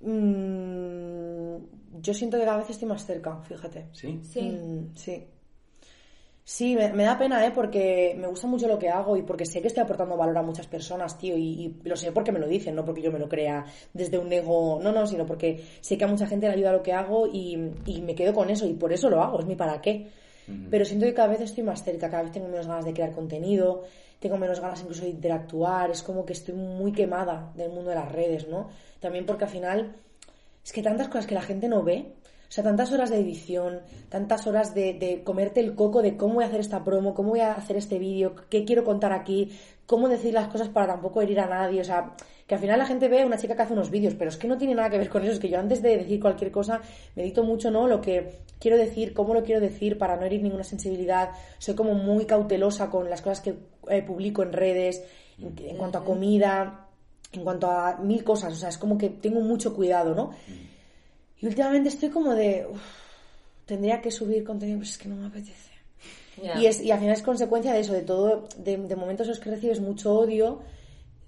[0.00, 1.56] Mm,
[2.00, 3.86] yo siento que cada vez estoy más cerca, fíjate.
[3.92, 4.18] ¿Sí?
[4.22, 4.40] Sí.
[4.42, 5.26] Mm, sí.
[6.46, 7.52] Sí, me, da pena, ¿eh?
[7.54, 10.42] Porque me gusta mucho lo que hago y porque sé que estoy aportando valor a
[10.42, 13.30] muchas personas, tío, y, lo sé porque me lo dicen, no porque yo me lo
[13.30, 16.72] crea desde un ego, no, no, sino porque sé que a mucha gente le ayuda
[16.72, 19.56] lo que hago y, me quedo con eso y por eso lo hago, es mi
[19.56, 20.10] para qué.
[20.70, 23.12] Pero siento que cada vez estoy más cerca, cada vez tengo menos ganas de crear
[23.12, 23.84] contenido,
[24.20, 27.96] tengo menos ganas incluso de interactuar, es como que estoy muy quemada del mundo de
[27.96, 28.68] las redes, ¿no?
[29.00, 29.96] También porque al final
[30.62, 32.12] es que tantas cosas que la gente no ve,
[32.54, 36.46] sea, tantas horas de edición, tantas horas de, comerte el coco de cómo voy a
[36.46, 39.50] hacer esta promo, cómo voy a hacer este vídeo, qué quiero contar aquí,
[39.86, 42.14] cómo decir las cosas para tampoco herir a nadie, o sea,
[42.46, 44.36] que al final la gente ve a una chica que hace unos vídeos, pero es
[44.36, 46.52] que no tiene nada que ver con eso, es que yo antes de decir cualquier
[46.52, 46.80] cosa
[47.16, 47.88] medito mucho, ¿no?
[47.88, 51.94] Lo que quiero decir, cómo lo quiero decir para no herir ninguna sensibilidad, soy como
[51.94, 53.56] muy cautelosa con las cosas que
[53.88, 55.02] eh, publico en redes,
[55.38, 56.86] en cuanto a comida,
[57.32, 60.30] en cuanto a mil cosas, o sea, es como que tengo mucho cuidado, ¿no?
[61.44, 62.66] Y últimamente estoy como de,
[63.66, 65.72] tendría que subir contenido, pero es que no me apetece.
[66.58, 69.40] Y, es, y al final es consecuencia de eso, de todo, de, momentos en los
[69.40, 70.62] que recibes mucho odio.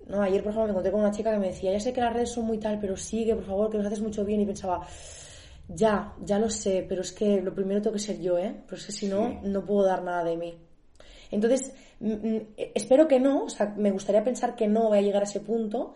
[0.07, 0.23] ¿no?
[0.23, 2.15] Ayer, por ejemplo, me encontré con una chica que me decía, ya sé que las
[2.15, 4.41] redes son muy tal, pero sigue, por favor, que nos haces mucho bien.
[4.41, 4.87] Y pensaba,
[5.69, 8.57] ya, ya lo sé, pero es que lo primero tengo que ser yo, ¿eh?
[8.65, 10.57] Pero es que si no, no puedo dar nada de mí.
[11.31, 11.75] Entonces,
[12.57, 15.41] espero que no, o sea, me gustaría pensar que no voy a llegar a ese
[15.41, 15.95] punto,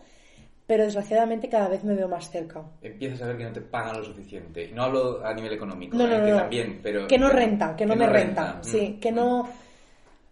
[0.71, 2.63] pero desgraciadamente cada vez me veo más cerca.
[2.81, 4.71] Empiezas a ver que no te pagan lo suficiente.
[4.73, 7.07] No hablo a nivel económico, No, no, eh, no, que también, pero...
[7.09, 9.15] que no renta, que no me renta, sí, que mm.
[9.15, 9.41] no...
[9.41, 9.47] O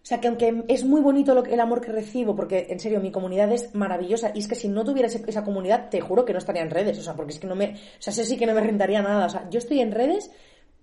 [0.02, 3.02] sea, que aunque es muy bonito lo que- el amor que recibo, porque en serio
[3.02, 6.23] mi comunidad es maravillosa, y es que si no tuviera ese- esa comunidad, te juro
[6.23, 7.71] que no estaría en redes, o sea, porque es que no me...
[7.73, 10.32] O sea, eso sí que no me rentaría nada, o sea, yo estoy en redes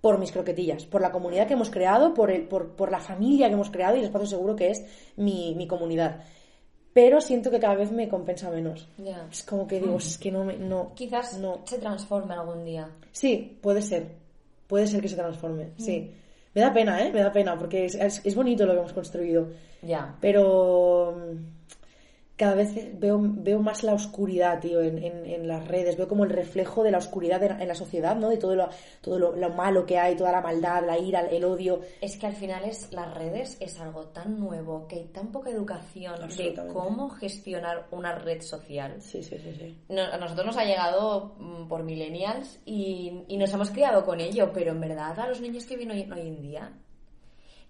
[0.01, 3.47] por mis croquetillas, por la comunidad que hemos creado, por, el, por, por la familia
[3.47, 6.23] que hemos creado y el espacio seguro que es mi, mi comunidad.
[6.97, 8.87] Pero siento que cada vez me compensa menos.
[9.31, 10.57] Es como que digo, es que no me...
[10.57, 11.59] No, Quizás no.
[11.63, 12.89] se transforme algún día.
[13.11, 14.07] Sí, puede ser.
[14.65, 16.11] Puede ser que se transforme, sí.
[16.55, 17.11] Me da pena, ¿eh?
[17.13, 19.47] Me da pena, porque es, es- es bonito lo que hemos construido.
[19.83, 20.15] Ya.
[20.19, 21.56] Pero mm,
[22.37, 22.69] cada vez
[22.99, 25.97] veo, veo más la oscuridad, tío, en, en- en las redes.
[25.97, 28.29] Veo como el reflejo de la oscuridad en, en la sociedad, ¿no?
[28.29, 28.69] De todo, lo,
[29.01, 31.81] todo lo, lo malo que hay, toda la maldad, la ira, el odio.
[31.99, 35.49] Es que al final es las redes es algo tan nuevo que hay tan poca
[35.49, 39.01] educación de cómo gestionar una red social.
[39.01, 39.75] Sí, sí, sí, sí.
[39.89, 44.19] No- a nosotros nos ha llegado mm, por millennials y, y nos hemos criado con
[44.19, 46.71] ello, pero en verdad a los niños que vienen hoy, hoy en día,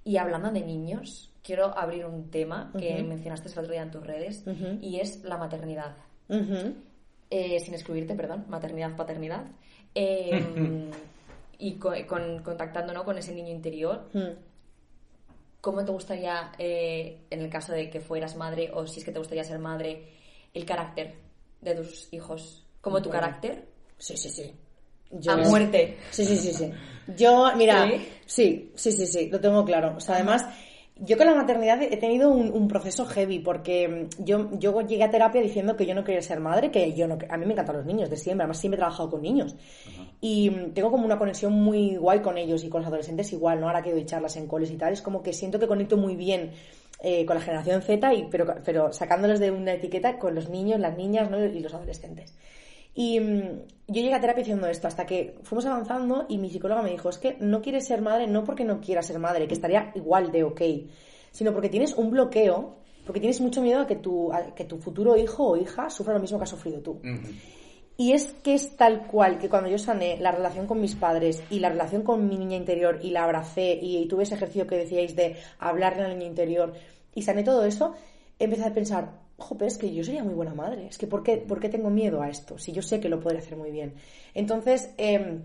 [0.03, 4.05] y hablando de niños, quiero abrir un tema que mencionaste el otro día en tus
[4.05, 4.43] redes,
[4.81, 5.95] y es la maternidad.
[7.29, 9.43] Eh, sin excluirte, perdón, maternidad, paternidad.
[9.99, 10.91] Eh,
[11.57, 13.03] y co- con, contactando ¿no?
[13.03, 14.07] con ese niño interior.
[15.59, 19.11] ¿cómo te gustaría, eh, en el caso de que fueras madre, o si es que
[19.11, 20.03] te gustaría ser madre,
[20.53, 21.15] el carácter
[21.61, 22.65] de tus hijos?
[22.79, 23.21] ¿Como tu Bueno.
[23.21, 23.65] carácter?
[23.97, 24.53] Sí, sí, sí.
[25.27, 25.97] A muerte.
[26.11, 26.71] Sí, sí, sí, sí.
[27.15, 28.07] Yo, mira, ¿Sí?
[28.25, 29.95] sí, sí, sí, sí, lo tengo claro.
[29.97, 30.45] O sea, además,
[31.01, 35.03] yo con la maternidad he tenido un, un proceso heavy porque mm, yo, yo llegué
[35.03, 37.53] a terapia diciendo que yo no quería ser madre, que yo no, a mí me
[37.53, 39.55] encantan los niños de siempre, además siempre he trabajado con niños.
[40.21, 43.59] Y mm, tengo como una conexión muy guay con ellos y con los adolescentes igual,
[43.59, 43.67] ¿no?
[43.67, 46.15] Ahora que doy charlas en coles y tal, es como que siento que conecto muy
[46.15, 46.51] bien
[47.01, 50.79] eh, con la generación Z, y, pero, pero sacándoles de una etiqueta con los niños,
[50.79, 51.43] las niñas ¿no?
[51.43, 52.33] y los adolescentes.
[52.97, 53.41] Y mm,
[53.89, 57.09] yo llegué a terapia diciendo esto, hasta que fuimos avanzando y mi psicóloga me dijo,
[57.09, 60.31] es que no quieres ser madre no porque no quieras ser madre, que estaría igual
[60.31, 60.61] de ok,
[61.31, 64.79] sino porque tienes un bloqueo, porque tienes mucho miedo a que tu, a que tu
[64.79, 66.99] futuro hijo o hija sufra lo mismo que has sufrido tú.
[67.97, 71.43] Y es que es tal cual que cuando yo sané la relación con mis padres
[71.51, 74.75] y la relación con mi niña interior y la abracé y, tuve ese ejercicio que
[74.75, 76.73] decíais de hablarle al niño interior
[77.13, 77.93] y sané todo eso,
[78.39, 80.87] empecé a pensar, joder, es que yo sería muy buena madre.
[80.87, 82.57] Es que ¿por qué, por qué tengo miedo a esto?
[82.57, 83.93] Si yo sé que lo podré hacer muy bien.
[84.33, 85.43] Entonces, em,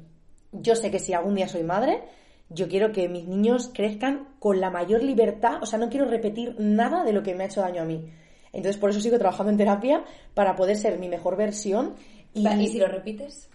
[0.52, 2.02] yo sé que si algún día soy madre,
[2.48, 6.56] yo quiero que mis niños crezcan con la mayor libertad, o sea, no quiero repetir
[6.58, 8.10] nada de lo que me ha hecho daño a mí.
[8.52, 11.94] Entonces, por eso sigo trabajando en terapia, para poder ser mi mejor versión.
[12.34, 13.48] Y, ¿Y si lo repites?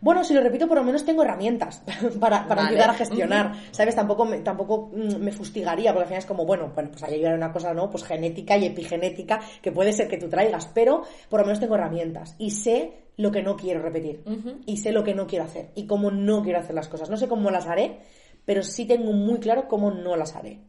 [0.00, 1.82] Bueno, si lo repito, por lo menos tengo herramientas
[2.20, 2.68] para, para Vale.
[2.76, 3.94] ayudar a gestionar, ¿sabes?
[3.94, 7.24] Tampoco, me, tampoco mm, me fustigaría, porque al final es como, bueno, bueno, pues ahí
[7.24, 7.90] hay una cosa, ¿no?
[7.90, 11.74] Pues genética y epigenética que puede ser que tú traigas, pero por lo menos tengo
[11.74, 14.24] herramientas y sé lo que no quiero repetir
[14.64, 17.10] y sé lo que no quiero hacer y cómo no quiero hacer las cosas.
[17.10, 17.98] No sé cómo las haré,
[18.46, 20.60] pero sí tengo muy claro cómo no las haré.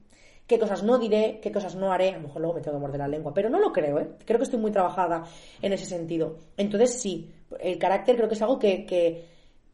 [0.47, 2.81] Qué cosas no diré, qué cosas no haré, a lo mejor luego me tengo que
[2.81, 4.09] morder la lengua, pero no lo creo, ¿eh?
[4.25, 5.23] Creo que estoy muy trabajada
[5.61, 6.39] en ese sentido.
[6.57, 9.25] Entonces sí, el carácter creo que es algo que, que,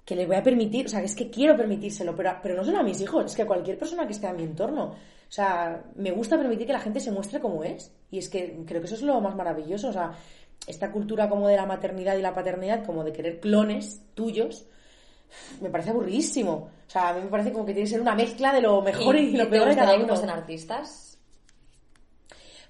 [0.06, 2.80] que les voy a permitir, o sea, es que quiero permitírselo, pero, pero no solo
[2.80, 4.96] a mis hijos, es que a cualquier persona que esté a mi entorno.
[5.28, 7.92] O sea, me gusta permitir que la gente se muestre como es.
[8.10, 9.90] Y es que creo que eso es lo más maravilloso.
[9.90, 10.14] O sea,
[10.66, 14.66] esta cultura como de la maternidad y la paternidad, como de querer clones tuyos,
[15.62, 16.70] me parece aburridísimo.
[16.88, 18.82] O sea, a mí me parece como que tiene que ser una mezcla de lo
[18.82, 20.08] mejor y, ¿Y lo peor de cada uno.
[20.08, 21.07] fuesen artistas?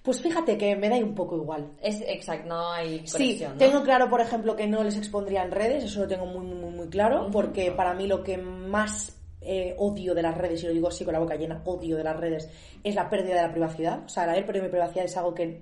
[0.07, 1.69] Pues fíjate que me da un poco igual.
[1.81, 3.57] Es exacto, no hay Sí, conexión, ¿no?
[3.57, 6.71] tengo claro, por ejemplo, que no les expondría en redes, eso lo tengo muy, muy,
[6.71, 10.71] muy claro, porque para mí lo que más eh, odio de las redes, y lo
[10.71, 12.49] digo así con la boca llena, odio de las redes,
[12.85, 14.05] es la pérdida de la privacidad.
[14.05, 15.61] O sea, el haber perdido mi privacidad es algo que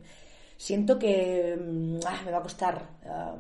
[0.58, 3.36] siento que mm, ah, me va a costar ah,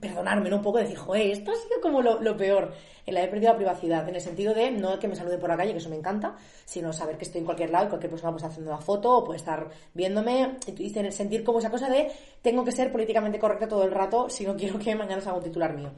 [0.00, 0.52] perdonarme.
[0.52, 2.72] Un poco, decir, joder, esto ha sido como lo, lo peor,
[3.06, 5.56] el haber perdido la privacidad, en el sentido de no que me saluden por la
[5.56, 8.32] calle, que eso me encanta, sino saber que estoy en cualquier lado y cualquier persona
[8.32, 12.10] puede estar haciendo una foto o puede estar viéndome y, sentir como esa cosa de
[12.42, 15.44] tengo que ser políticamente correcta todo el rato si no quiero que mañana salga un
[15.44, 15.90] titular mío.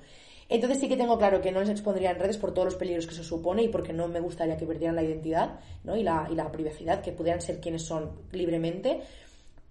[0.49, 3.07] Entonces sí que tengo claro que no les expondría en redes por todos los peligros
[3.07, 5.97] que eso supone y porque no me gustaría que perdieran la identidad ¿no?
[5.97, 9.01] y, la, y la privacidad, que pudieran ser quienes son libremente.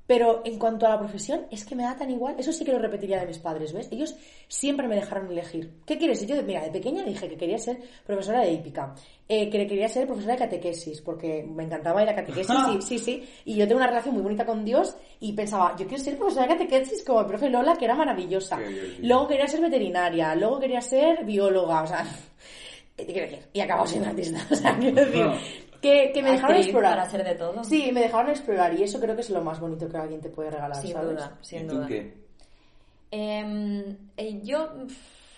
[0.10, 2.34] Pero en cuanto a la profesión, es que me da tan igual.
[2.40, 3.90] Eso sí que lo repetiría de mis padres, ¿ves?
[3.92, 4.16] Ellos
[4.48, 5.72] siempre me dejaron elegir.
[5.86, 6.26] ¿Qué quieres?
[6.26, 8.96] Yo, mira, de pequeña dije que quería ser profesora de hípica,
[9.28, 12.98] eh, que quería ser profesora de catequesis, porque me encantaba ir a catequesis, sí, sí,
[12.98, 13.24] sí.
[13.46, 16.48] Y yo tengo una relación muy bonita con Dios y pensaba, yo quiero ser profesora
[16.48, 18.58] de catequesis como el profe Lola, que era maravillosa.
[19.04, 22.04] Luego quería ser veterinaria, luego quería ser bióloga, o sea,
[22.96, 26.58] te quiero decir, y acabo siendo artista, o sea, quiero decir, que, que me dejaron
[26.58, 26.92] explorar.
[26.94, 27.64] para hacer de todo.
[27.64, 30.30] Sí, me dejaron explorar y eso creo que es lo más bonito que alguien te
[30.30, 31.10] puede regalar, Sin ¿sabes?
[31.12, 31.88] duda, sin ¿Y tú duda.
[31.88, 32.14] qué?
[33.12, 34.70] Em, eh, yo...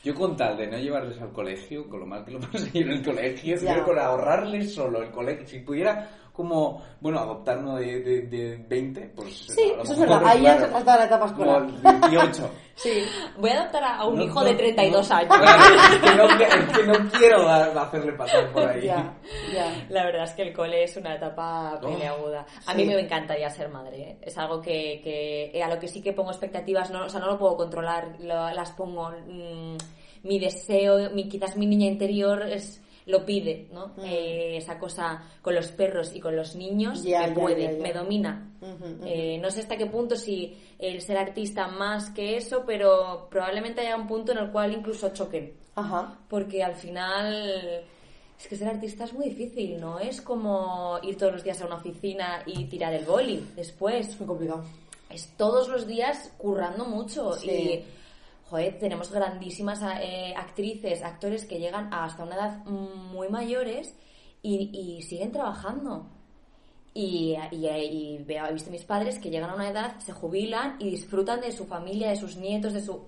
[0.04, 2.82] Yo con tal de no llevarles al colegio, con lo mal que lo paso yo
[2.82, 7.75] en el colegio, yo con ahorrarles solo el colegio, si pudiera como, bueno, adoptar uno
[7.75, 10.21] de, de, de 20, pues Sí, eso es verdad.
[10.25, 11.61] Ahí ya claro, has dado la etapa escolar.
[11.67, 12.49] como 28.
[12.73, 13.03] Sí.
[13.38, 15.38] Voy a adoptar a un No, hijo no, de 32 no, años.
[15.38, 15.63] claro,
[15.93, 18.86] es, que no, es que no quiero hacerle pasar por ahí.
[18.88, 19.13] Ya,
[19.53, 19.86] ya.
[19.89, 22.43] La verdad es que el cole es una etapa peleaguda.
[22.65, 22.77] A sí.
[22.77, 24.01] mí me encantaría ser madre.
[24.01, 24.17] ¿eh?
[24.23, 27.19] Es algo que, que- eh, a lo que sí que pongo expectativas, no, o sea,
[27.19, 29.11] no lo puedo controlar, lo- las pongo.
[29.27, 29.77] mm,
[30.23, 33.88] mi deseo, mi, quizás mi niña interior es lo pide, ¿no?
[33.97, 34.06] Mm.
[34.06, 37.82] Eh, esa cosa con los perros y con los niños Ya, me ya, puede, ya,
[37.84, 38.47] me domina.
[39.06, 43.82] Eh, no sé hasta qué punto si el ser artista más que eso, pero probablemente
[43.82, 46.20] haya un punto en el cual incluso choquen Ajá.
[46.30, 47.84] porque al final
[48.39, 49.99] es que ser artista es muy difícil, ¿no?
[49.99, 54.10] Es como ir todos los días a una oficina y tirar el boli después.
[54.10, 54.64] Es muy complicado.
[55.10, 57.49] Es todos los días currando mucho Sí.
[57.49, 57.84] y,
[58.52, 63.95] joder, tenemos grandísimas eh, actrices, actores que llegan hasta una edad muy mayores
[64.43, 66.10] y, siguen trabajando.
[66.93, 70.89] Y, y, y he visto mis padres que llegan a una edad, se jubilan y
[70.89, 73.06] disfrutan de su familia, de sus nietos, de su...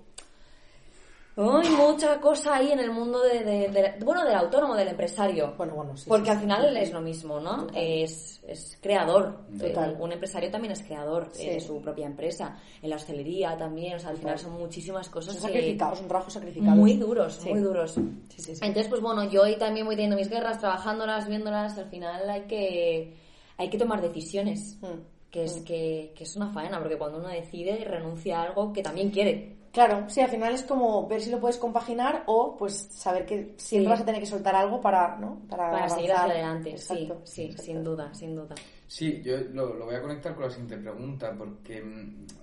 [1.36, 5.56] Hay mucha cosa ahí en el mundo de, de- de- bueno, del autónomo, del empresario.
[5.58, 6.06] Bueno, bueno, sí.
[6.08, 6.80] Porque sí, al final sí.
[6.80, 7.68] es lo mismo, ¿no?
[7.74, 9.40] Es, es creador.
[9.60, 9.92] Total.
[9.94, 12.60] Eh, Un empresario también es creador eh, de su propia empresa.
[12.84, 13.96] En la hostelería también.
[13.96, 16.78] O sea, al final son muchísimas cosas Son sacrificados, son trabajos sacrificados.
[16.78, 17.98] muy duros, muy duros.
[17.98, 21.78] Entonces, pues bueno, yo ahí también voy teniendo mis guerras, trabajándolas, viéndolas.
[21.80, 23.18] Al final hay que,
[23.58, 24.78] hay que tomar decisiones.
[24.82, 25.02] Mm.
[25.32, 28.84] Que es, que, que es una faena, porque cuando uno decide, renuncia a algo que
[28.84, 29.63] también quiere.
[29.74, 33.56] Claro, sí, al final es como ver si lo puedes compaginar o pues saber que
[33.58, 33.90] siempre Sí.
[33.90, 35.42] vas a tener que soltar algo para, ¿no?
[35.50, 37.64] Para, Para seguir hacia adelante, Exacto, sí, sí, exacto.
[37.64, 38.54] sin duda, sin duda.
[38.88, 41.80] Sí, yo lo, lo voy a conectar con la siguiente pregunta, porque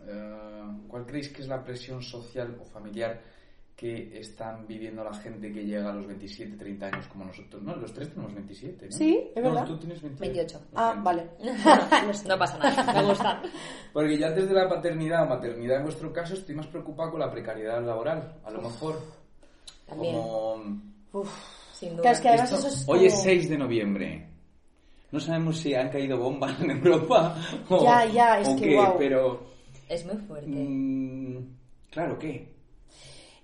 [0.09, 3.21] eh, ¿cuál creéis que es la presión social o familiar
[3.81, 7.63] que están viviendo la gente que llega a los 27, 30 años como nosotros?
[7.63, 8.93] No, los tres tenemos 27, ¿no?
[8.93, 9.65] Sí, es No, verdad.
[9.65, 10.21] tú tienes 28.
[10.59, 10.61] 28.
[10.75, 11.31] Ah, vale.
[12.29, 13.43] no pasa nada, me gusta.
[13.95, 17.21] Porque ya antes de la paternidad o maternidad en vuestro caso estoy más preocupado con
[17.21, 19.01] la precariedad laboral, a lo mejor.
[19.87, 20.15] También.
[20.15, 20.83] Como...
[21.15, 21.31] Uf.
[21.73, 22.03] Sin duda.
[22.03, 24.27] Claro, es que además Esto- eso es Hoy es como- 6 de noviembre.
[25.11, 27.35] No sabemos si han caído bombas en Europa
[27.71, 29.43] o, Ya, ya, es o que qué, pero...
[29.89, 30.51] Es muy fuerte.
[30.51, 31.37] mm,
[31.91, 32.47] claro, ¿qué?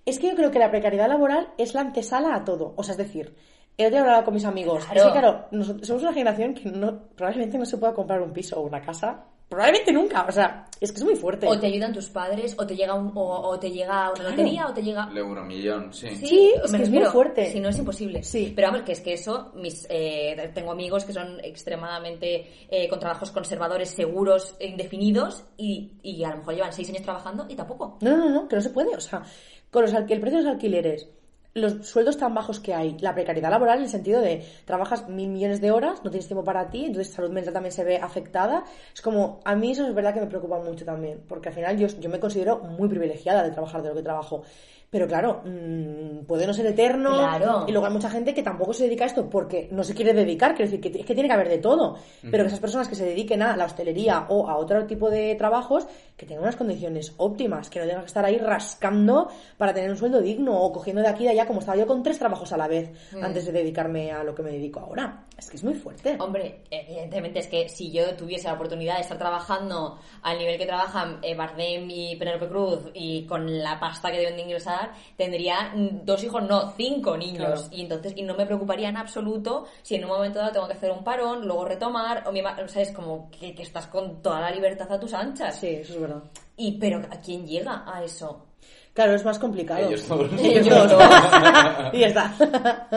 [0.06, 2.72] Es que yo creo que la precariedad laboral es la antesala a todo.
[2.76, 3.34] O sea, es decir,
[3.76, 4.84] el otro día hablaba con mis amigos.
[4.84, 5.00] Claro.
[5.00, 8.32] Es que, claro, nosotros somos una generación que no, probablemente no se pueda comprar un
[8.32, 9.24] piso o una casa.
[9.48, 10.26] Probablemente nunca.
[10.28, 11.46] O sea, es que es muy fuerte.
[11.46, 14.66] O te ayudan tus padres, o te llega, un, o, o te llega una lotería,
[14.66, 15.08] o te llega...
[15.08, 16.08] El euromillón, sí.
[16.16, 17.52] Sí, es me que es muy fuerte.
[17.52, 18.24] Si no es imposible.
[18.24, 18.52] Sí.
[18.56, 22.98] Pero vamos, que es que eso, mis, eh, tengo amigos que son extremadamente eh, con
[22.98, 27.54] trabajos conservadores, seguros, e indefinidos, y, y a lo mejor llevan seis años trabajando y
[27.54, 27.98] tampoco.
[28.00, 28.96] No, no, no, que no se puede.
[28.96, 29.22] O sea,
[29.70, 31.08] con los el precio de los alquileres,
[31.56, 35.30] los sueldos tan bajos que hay, la precariedad laboral en el sentido de trabajas mil
[35.30, 38.64] millones de horas, no tienes tiempo para ti, entonces salud mental también se ve afectada.
[38.94, 41.78] Es como, a mí eso es verdad que me preocupa mucho también, porque al final
[41.78, 44.42] yo, yo me considero muy privilegiada de trabajar de lo que trabajo.
[44.90, 47.10] Pero claro, mm, puede no ser eterno.
[47.14, 47.64] Claro.
[47.66, 50.12] Y luego hay mucha gente que tampoco se dedica a esto porque no se quiere
[50.12, 50.54] dedicar.
[50.54, 51.98] Quiero decir, que es que tiene que haber de todo.
[52.22, 55.34] Pero que esas personas que se dediquen a la hostelería o a otro tipo de
[55.34, 59.28] trabajos, que tengan unas condiciones óptimas, que no tengan que estar ahí rascando
[59.58, 61.86] para tener un sueldo digno o cogiendo de aquí y de allá, como estaba yo
[61.86, 65.24] con tres trabajos a la vez antes de dedicarme a lo que me dedico ahora.
[65.36, 66.16] Es que es muy fuerte.
[66.18, 70.66] Hombre, evidentemente es que si yo tuviese la oportunidad de estar trabajando al nivel que
[70.66, 74.75] trabajan eh, Bardem y Penélope Cruz y con la pasta que deben de ingresar,
[75.16, 77.36] tendría mm, dos hijos, no, cinco niños.
[77.46, 77.62] Claro.
[77.70, 80.74] Y entonces, y no me preocuparía en absoluto si en un momento dado tengo que
[80.74, 83.86] hacer un parón, luego retomar, o, mi ma- o sea, es como que, que estás
[83.86, 85.58] con toda la libertad a tus anchas.
[85.58, 86.22] Sí, eso es verdad.
[86.56, 88.46] Y, pero ¿a quién llega a eso?
[88.94, 89.86] Claro, es más complicado.
[89.86, 90.30] Ellos todos.
[90.40, 90.92] Ellos todos.
[91.92, 92.34] y ya está.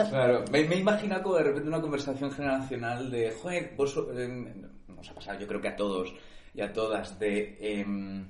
[0.08, 4.54] Claro, me, me imagino como de repente una conversación generacional de, joder, vos, eh,
[4.88, 6.12] nos ha pasado yo creo que a todos
[6.54, 8.26] y a todas, de, em,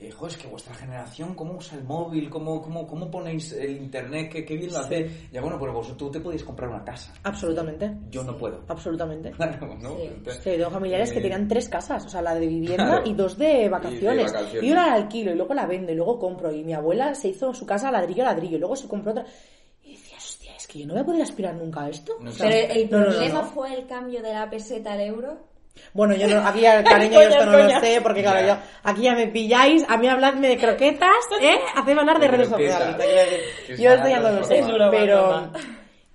[0.00, 2.30] eh, joder, es que vuestra generación, ¿cómo usa el móvil?
[2.30, 4.30] ¿Cómo, cómo, cómo ponéis el internet?
[4.32, 4.84] ¿Qué, qué bien lo Sí.
[4.84, 5.10] hace?
[5.30, 7.12] Ya bueno, pues vosotros tú te podéis comprar una casa.
[7.22, 7.94] Absolutamente.
[8.10, 8.64] Yo no puedo.
[8.68, 9.30] Absolutamente.
[9.36, 9.96] Claro, ¿no?
[9.96, 10.02] Sí.
[10.04, 13.02] Entonces, que tengo familiares que eh, tenían tres casas, o sea, la de vivienda Claro.
[13.06, 14.32] y dos de vacaciones.
[14.32, 14.62] vacaciones.
[14.68, 16.50] Y una la alquilo y luego la vendo y luego compro.
[16.52, 19.26] Y mi abuela se hizo su casa ladrillo a ladrillo y luego se compró otra.
[19.84, 22.12] Y decía, hostia, es que yo no voy a poder aspirar nunca a esto.
[22.20, 23.46] No O sea, Pero el no, problema no.
[23.48, 25.49] fue el cambio de la peseta al euro.
[25.92, 27.74] Bueno, yo no, aquí ya, cariño, yo esto no coña.
[27.74, 28.46] lo sé, porque claro, Ya.
[28.54, 31.10] yo, aquí ya me pilláis, a mí habladme de croquetas,
[31.40, 31.58] ¿eh?
[31.76, 32.96] Hacedme hablar de De redes sociales.
[33.78, 35.50] Yo esto ya no lo sé, pero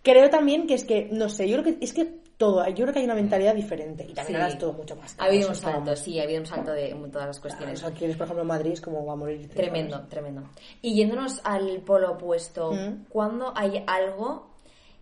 [0.04, 2.06] creo también que es que, no sé, yo creo que es que
[2.38, 2.68] todo.
[2.68, 4.34] Yo creo que hay una mentalidad diferente y también Sí.
[4.36, 5.16] ahora es todo mucho más.
[5.18, 7.80] Ha habido un salto, sí, ha habido un salto de en todas las O cuestiones.
[7.80, 9.50] sea, quieres, por ejemplo, en Madrid es como va a morir.
[9.50, 10.44] Tremendo, tremendo.
[10.82, 13.06] Y yéndonos al polo opuesto, Mm.
[13.08, 14.50] ¿cuándo hay algo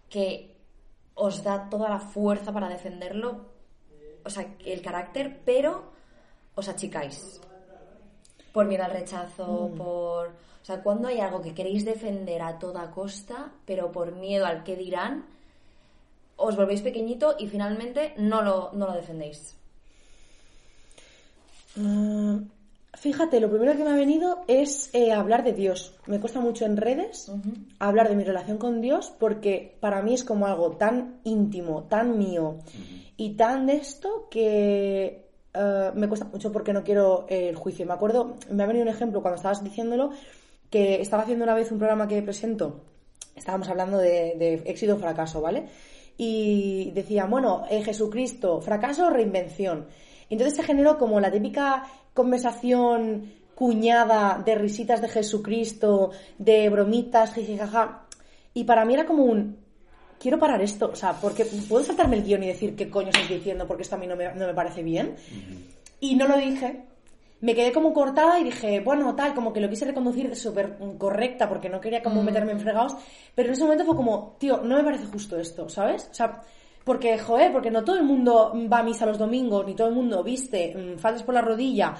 [0.10, 0.56] que
[1.16, 3.53] os da toda la fuerza para defenderlo?
[4.26, 5.84] O sea, el carácter, pero
[6.56, 7.42] os achicáis.
[8.52, 9.78] Por miedo al rechazo, Mm.
[9.78, 10.28] por...
[10.28, 14.64] O sea, ¿cuándo hay algo que queréis defender a toda costa, pero por miedo al
[14.64, 15.26] que dirán,
[16.38, 19.58] os volvéis pequeñito y finalmente no lo, no lo defendéis?
[21.76, 22.38] Mm,
[22.96, 25.96] Fíjate, lo primero que me ha venido es eh, hablar de Dios.
[26.06, 27.30] Me cuesta mucho en redes
[27.80, 32.20] hablar de mi relación con Dios porque para mí es como algo tan íntimo, tan
[32.20, 32.60] mío
[33.18, 37.86] y tan de esto que eh, me cuesta mucho porque no quiero el juicio.
[37.86, 40.12] Me acuerdo, me ha venido un ejemplo cuando estabas diciéndolo
[40.70, 42.82] que estaba haciendo una vez un programa que presento.
[43.36, 45.66] Estábamos hablando de, éxito o fracaso, ¿vale?
[46.18, 49.88] Y decía, bueno, eh, Jesucristo, fracaso o reinvención.
[50.30, 51.84] Entonces se generó como la típica
[52.14, 58.08] conversación cuñada de risitas de Jesucristo, de bromitas, jijijaja.
[58.54, 59.63] Y para mí era como un,
[60.24, 63.36] quiero parar esto, o sea, porque puedo saltarme el guion y decir qué coño estoy
[63.36, 65.16] diciendo porque esto a mí no me, no me parece bien.
[66.00, 66.86] Y no lo dije.
[67.42, 70.78] Me quedé como cortada y dije, bueno, tal, como que lo quise reconducir de súper
[70.98, 72.96] correcta porque no quería como meterme en fregados.
[73.36, 76.08] Pero en ese momento fue como, tío, no me parece justo esto, ¿sabes?
[76.10, 76.42] O sea,
[76.86, 79.94] porque, joder, porque no todo el mundo va a misa los domingos, ni todo el
[79.94, 81.94] mundo viste mm, faldas por la rodilla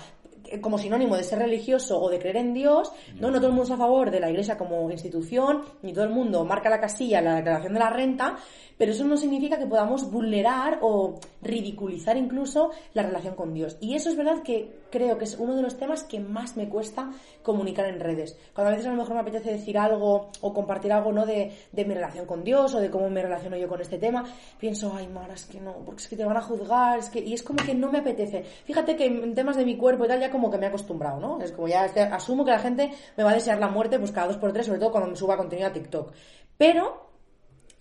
[0.62, 3.32] como sinónimo de ser religioso o de creer en Dios, ¿no?
[3.32, 6.12] No todo el mundo está a favor de la iglesia como institución, ni todo el
[6.12, 8.38] mundo marca la casilla en la declaración de la renta,
[8.78, 13.78] pero eso no significa que podamos vulnerar o ridiculizar incluso la relación con Dios.
[13.80, 16.70] Y eso es verdad que creo que es uno de los temas que más me
[16.70, 17.10] cuesta
[17.42, 18.38] comunicar en redes.
[18.54, 21.26] Cuando a veces a lo mejor me apetece decir algo o compartir algo, ¿no?
[21.26, 24.24] De, de mi relación con Dios o de cómo me relaciono yo con este tema,
[24.60, 27.20] pienso, ay, Mara, es que no, porque es que te van a juzgar, es que...
[27.20, 28.44] Y es como que no me apetece.
[28.44, 31.20] Fíjate que en temas de mi cuerpo y tal ya como que me he acostumbrado,
[31.20, 31.42] ¿no?
[31.42, 34.28] Es como ya asumo que la gente me va a desear la muerte pues cada
[34.28, 36.14] dos por tres, sobre todo cuando me suba contenido a TikTok.
[36.56, 37.10] Pero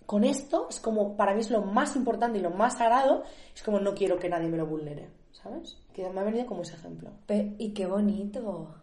[0.07, 3.61] con esto es como, para mí es lo más importante y lo más sagrado, es
[3.61, 5.77] como no quiero que nadie me lo vulnere, ¿sabes?
[5.93, 7.09] Que me ha venido como ese ejemplo.
[7.27, 8.73] Pe- y qué bonito.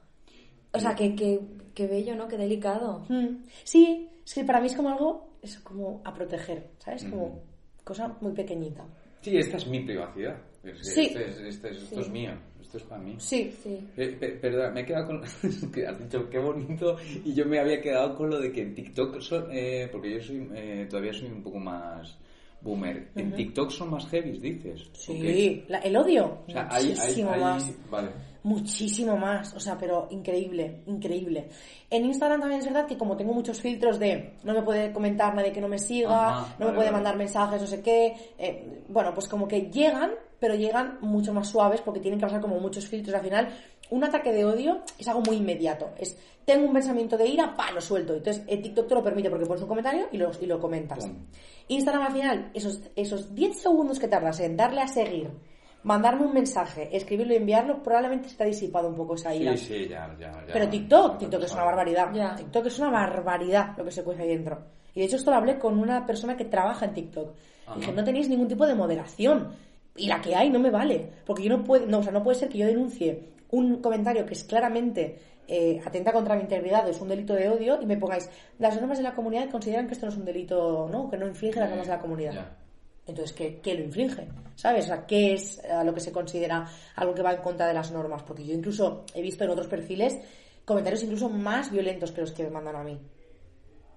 [0.73, 1.41] O sea, qué, qué,
[1.75, 2.29] qué bello, ¿no?
[2.29, 3.05] Qué delicado.
[3.09, 3.45] Mm.
[3.65, 7.05] Sí, es que para mí es como algo, es como a proteger, ¿sabes?
[7.05, 7.41] Como
[7.83, 8.85] cosa muy pequeñita.
[9.23, 10.37] Sí, esta es mi privacidad.
[10.63, 11.07] Es- Sí.
[11.07, 12.33] este es- este es- esto es mío.
[12.61, 13.17] Esto es para mí.
[13.19, 13.79] Sí, Sí.
[13.97, 15.23] Eh, pe- Perdón, me he quedado con.
[15.75, 18.75] que has dicho qué bonito y yo me había quedado con lo de que en
[18.75, 19.47] TikTok son.
[19.51, 22.17] eh, porque yo soy eh, todavía soy un poco más
[22.63, 23.11] boomer.
[23.15, 24.89] En TikTok son más heavies, dices.
[24.93, 25.65] sí.
[25.69, 27.73] La- el odio, O sea, hay, hay, muchísimo hay- más.
[27.91, 28.11] Vale.
[28.43, 31.51] Muchísimo más, o sea, pero increíble, increíble.
[31.91, 35.35] En Instagram también es verdad que como tengo muchos filtros de no me puede comentar
[35.35, 36.93] nadie que no me siga, Ajá, no vale, me puede vale.
[36.93, 41.49] mandar mensajes, no sé qué, eh, bueno, pues como que llegan, pero llegan mucho más
[41.49, 43.15] suaves porque tienen que pasar como muchos filtros.
[43.15, 43.49] Al final,
[43.91, 45.91] un ataque de odio es algo muy inmediato.
[45.99, 48.15] Es, tengo un pensamiento de ira, pa, lo suelto.
[48.15, 51.07] Entonces, el TikTok te lo permite porque pones un comentario y lo, y lo comentas.
[51.71, 55.31] Instagram al final, esos, esos 10 segundos que tardas en darle a seguir,
[55.85, 59.57] mandarme un mensaje, escribirlo y enviarlo, probablemente se te ha disipado un poco esa ira.
[59.57, 60.53] Sí, sí, ya, ya, ya.
[60.53, 62.13] Pero TikTok, Ya, TikTok es una barbaridad.
[62.13, 62.35] Ya.
[62.35, 64.59] TikTok es una barbaridad lo que se cuece ahí dentro.
[64.95, 67.35] Y de hecho esto lo hablé con una persona que trabaja en TikTok.
[67.67, 67.79] Ajá.
[67.79, 69.55] Dije, no tenéis ningún tipo de moderación.
[69.95, 71.09] Y la que hay no me vale.
[71.25, 74.27] Porque yo no puedo, no, o sea, no puede ser que yo denuncie un comentario
[74.27, 75.19] que es claramente
[75.53, 78.31] eh, atenta contra mi integridad, es un delito de odio, y me pongáis,
[78.61, 81.11] las normas de la comunidad consideran que esto no es un delito, ¿no?
[81.11, 82.33] Que no inflige las normas de la comunidad.
[82.33, 82.57] Ya.
[83.07, 84.29] Entonces, ¿qué, qué lo inflige?
[84.55, 84.85] ¿Sabes?
[84.85, 87.75] O sea, ¿qué es eh, lo que se considera algo que va en contra de
[87.75, 88.23] las normas?
[88.23, 90.19] Porque yo incluso he visto en otros perfiles
[90.65, 92.97] comentarios incluso más violentos que los que me mandan a mí.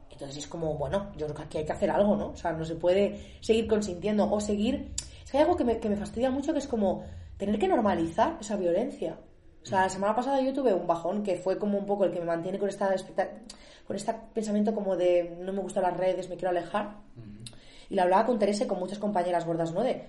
[0.10, 2.30] Entonces es como, bueno, yo creo que aquí hay que hacer algo, ¿no?
[2.30, 4.92] O sea, no se puede seguir consintiendo o seguir...
[5.24, 7.04] Es que hay algo que me, que me fastidia mucho que es como
[7.38, 9.20] tener que normalizar esa violencia.
[9.64, 12.12] O sea, la semana pasada yo tuve un bajón que fue como un poco el
[12.12, 12.94] que me mantiene con esta
[13.88, 16.98] con este pensamiento como de no me gustan las redes, me quiero alejar.
[17.90, 19.82] Y lo hablaba con Teresa y con muchas compañeras gordas, ¿no?
[19.82, 20.04] De,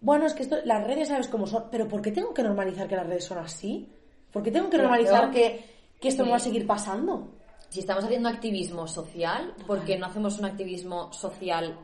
[0.00, 2.86] bueno, es que esto, las redes sabes cómo son, pero ¿por qué tengo que normalizar
[2.88, 3.90] que las redes son así?
[4.32, 5.64] ¿Por qué tengo que normalizar que,
[6.00, 6.26] que esto Sí.
[6.26, 7.30] no va a seguir pasando?
[7.70, 11.76] Si estamos haciendo activismo social, ¿por qué no hacemos un activismo social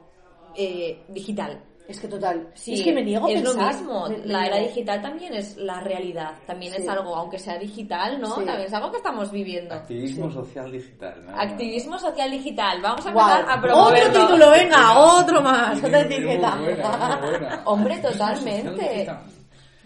[0.55, 1.61] eh, digital?
[1.91, 3.63] Es que total, Sí, es que me niego a es pensar.
[3.63, 4.09] lo mismo.
[4.09, 6.35] Me- me la era digital también es la realidad.
[6.47, 6.83] También Sí.
[6.83, 8.29] es algo, aunque sea digital, ¿no?
[8.37, 8.45] Sí.
[8.45, 9.75] También es algo que estamos viviendo.
[9.75, 11.15] Activismo social digital.
[11.27, 11.37] ¿no?
[11.41, 12.81] Activismo social digital.
[12.81, 14.09] Vamos a empezar a promoverlo.
[14.09, 16.57] Otro título, venga, otro más, otra Muy etiqueta.
[16.57, 17.63] buena, muy buena.
[17.67, 18.89] Hombre, totalmente.
[18.89, 19.23] digital.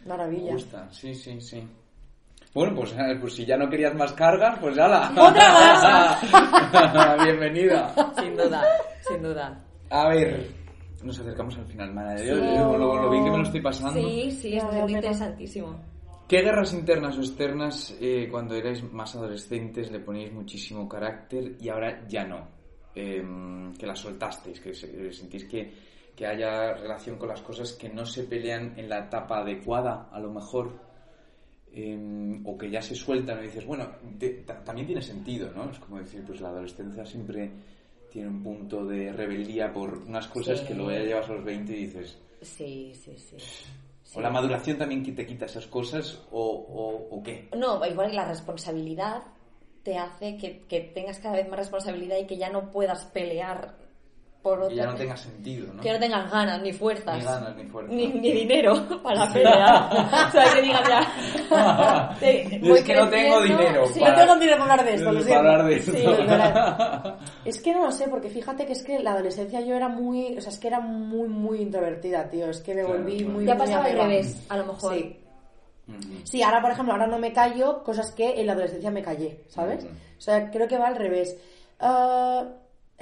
[0.04, 0.52] Me Maravilla.
[0.52, 1.66] gusta, sí, sí, sí.
[2.52, 5.10] Bueno, pues, eh, pues si ya no querías más cargas, pues ¡hala!
[5.16, 5.52] ¡Otra
[6.22, 7.24] más!
[7.24, 7.94] Bienvenida.
[8.20, 8.62] Sin duda,
[9.08, 9.58] sin duda.
[9.90, 10.46] A ver,
[11.04, 12.16] nos acercamos al final, Mara.
[12.22, 14.00] Yo, yo lo, lo bien que me lo estoy pasando.
[14.00, 15.76] Sí, sí, es ya, interesantísimo.
[16.28, 21.68] ¿Qué guerras internas o externas eh, cuando erais más adolescentes le poníais muchísimo carácter y
[21.68, 22.48] ahora ya no?
[22.94, 25.70] Em, que las soltasteis, que se- sentís que,
[26.16, 30.18] que haya relación con las cosas que no se pelean en la etapa adecuada, a
[30.20, 30.70] lo mejor,
[31.72, 33.88] em, o que ya se sueltan y dices, bueno,
[34.18, 35.70] te- también tiene sentido, ¿no?
[35.70, 37.50] Es como decir, pues la adolescencia siempre
[38.14, 40.66] tiene un punto de rebeldía por unas cosas Sí.
[40.68, 43.36] que luego ya llevas a los 20 y dices, Sí, sí, sí.
[44.14, 47.48] o la maduración también que te quita esas cosas, o, o, o qué.
[47.56, 49.24] No, igual la responsabilidad
[49.82, 53.74] te hace que, que tengas cada vez más responsabilidad y que ya no puedas pelear
[54.44, 54.68] por otra.
[54.68, 55.80] Que ya no tenga sentido, ¿no?
[55.82, 57.16] que no tengas ganas ni fuerzas.
[57.18, 57.94] Ni ganas, ni fuerzas.
[57.96, 59.88] Ni, ni dinero para pelear.
[60.28, 62.16] o sea, que digas ya.
[62.20, 63.86] te- es que no tengo dinero.
[63.92, 64.00] sí.
[64.00, 65.38] No tengo dinero para hablar de esto, lo para siento.
[65.50, 65.92] hablar de esto.
[65.92, 67.16] Sí, verdad.
[67.44, 70.36] Es que no lo sé, porque fíjate que es que la adolescencia yo era muy,
[70.38, 72.48] o sea, es que era muy, muy introvertida, tío.
[72.50, 73.32] Es que me Claro, volví claro.
[73.32, 74.94] muy, Ya pasaba al revés, a lo mejor.
[74.94, 75.20] Sí.
[76.24, 79.40] Sí, ahora, por ejemplo, ahora no me callo cosas que en la adolescencia me callé,
[79.48, 79.84] ¿sabes?
[79.84, 81.36] O sea, creo que va al revés.
[81.80, 82.44] Ah,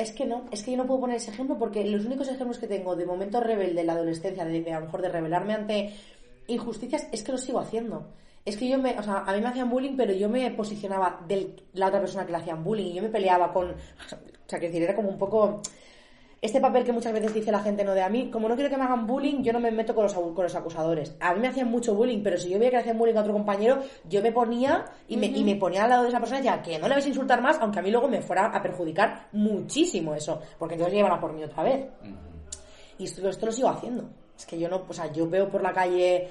[0.03, 2.59] es que no, es que yo no puedo poner ese ejemplo porque los únicos ejemplos
[2.59, 5.55] que tengo de momento rebelde en la adolescencia, de, de a lo mejor de rebelarme
[5.55, 5.94] ante
[6.46, 8.09] injusticias, es que lo sigo haciendo.
[8.44, 11.20] Es que yo me, o sea, a mí me hacían bullying, pero yo me posicionaba
[11.28, 13.74] de la otra persona que le hacían bullying y yo me peleaba con, o
[14.48, 15.62] sea, que decir, era como un poco
[16.43, 18.68] este papel que muchas veces dice la gente, no de a mí, como no quiero
[18.68, 21.14] que me hagan bullying, yo no me meto con los, con los acusadores.
[21.20, 23.20] A mí me hacían mucho bullying, pero si yo veía que le hacían bullying a
[23.20, 23.78] otro compañero,
[24.09, 26.61] yo me ponía y me, y me ponía al lado de esa persona y decía
[26.61, 29.28] que no le vais a insultar más, aunque a mí luego me fuera a perjudicar
[29.30, 31.86] muchísimo eso, porque entonces llevan a por mí otra vez.
[32.99, 34.11] Y esto, esto lo sigo haciendo.
[34.36, 36.28] Es que yo no, o sea, yo veo por la calle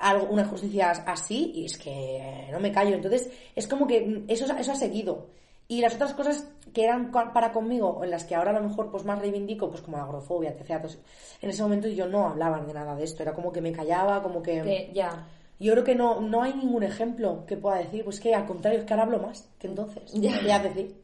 [0.00, 2.96] algo, una injusticia así y es que no me callo.
[2.96, 5.28] Entonces, es como que eso, eso ha seguido.
[5.68, 8.90] Y las otras cosas que eran para conmigo, en las que ahora a lo mejor
[8.90, 10.80] pues más reivindico, pues como la agrofobia, etc.
[10.80, 10.98] pues,
[11.40, 13.22] en ese momento yo no hablaba de nada de esto.
[13.22, 14.62] Era como que me callaba, como que...
[14.62, 15.26] Que ya.
[15.58, 18.04] Yo creo que no, no hay ningún ejemplo que pueda decir.
[18.04, 20.12] Pues que al contrario, es que ahora hablo más que entonces.
[20.12, 20.40] Ya.
[20.46, 21.02] Ya decir.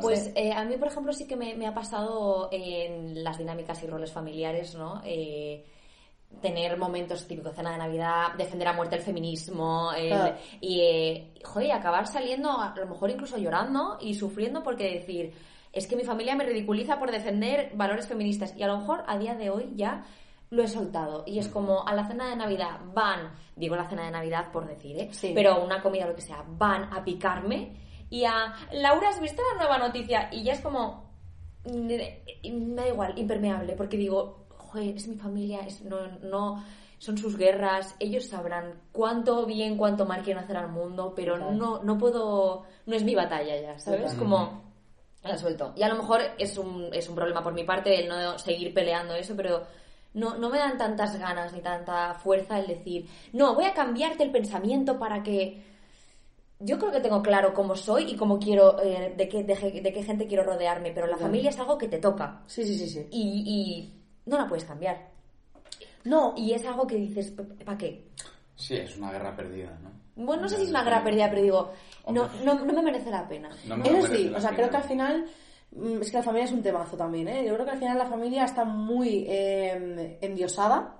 [0.00, 3.82] Pues eh, a mí, por ejemplo, sí que me, me ha pasado en las dinámicas
[3.82, 5.00] y roles familiares, ¿no?
[5.04, 5.64] Eh,
[6.40, 10.36] tener momentos típicos, cena de Navidad, defender a muerte el feminismo, el- Ah.
[10.60, 15.32] y, eh, joder, acabar saliendo, a lo mejor incluso llorando y sufriendo porque decir,
[15.72, 18.54] es que mi familia me ridiculiza por defender valores feministas.
[18.56, 20.04] Y a lo mejor a día de hoy ya
[20.50, 21.24] lo he soltado.
[21.26, 24.68] Y es como a la cena de Navidad van, digo la cena de Navidad por
[24.68, 25.08] decir, ¿eh?
[25.12, 25.32] Sí.
[25.34, 27.72] Pero una comida, lo que sea, van a picarme
[28.08, 30.28] y a Laura, ¿has visto la nueva noticia?
[30.30, 31.10] Y ya es como,
[31.64, 34.43] mm, me da igual, impermeable, porque digo,
[34.74, 36.64] joder, es mi familia, es, no, no,
[36.98, 41.56] son sus guerras, ellos sabrán cuánto bien, cuánto mal quieren hacer al mundo, pero Total.
[41.58, 44.02] no, no puedo, no es mi batalla ya, ¿sabes?
[44.02, 44.18] Total.
[44.18, 44.62] Como,
[45.22, 45.72] la suelto.
[45.76, 48.74] Y a lo mejor es un, es un problema por mi parte el no seguir
[48.74, 49.62] peleando eso, pero
[50.14, 54.22] no, no me dan tantas ganas ni tanta fuerza el decir, no, voy a cambiarte
[54.24, 55.72] el pensamiento para que...
[56.60, 59.80] Yo creo que tengo claro cómo soy y cómo quiero, eh, de, qué, de, qué-
[59.82, 62.78] de qué gente quiero rodearme, pero la familia es algo que te toca Sí, sí,
[62.78, 63.06] sí, sí.
[63.10, 65.08] y, y no la puedes cambiar.
[66.04, 67.32] No, Y es algo que dices,
[67.64, 68.08] ¿para qué?
[68.56, 69.90] Sí, es una guerra perdida, ¿no?
[70.16, 71.72] Bueno, no sé si es una gran pérdida, pero digo,
[72.12, 73.50] no, no, no me merece la pena.
[73.66, 74.56] No me Eso sí, o sea, pena.
[74.56, 75.26] creo que al final
[75.72, 77.44] mm, es que la familia es un temazo también, ¿eh?
[77.46, 80.94] Yo creo que al final la familia está muy eh, endiosada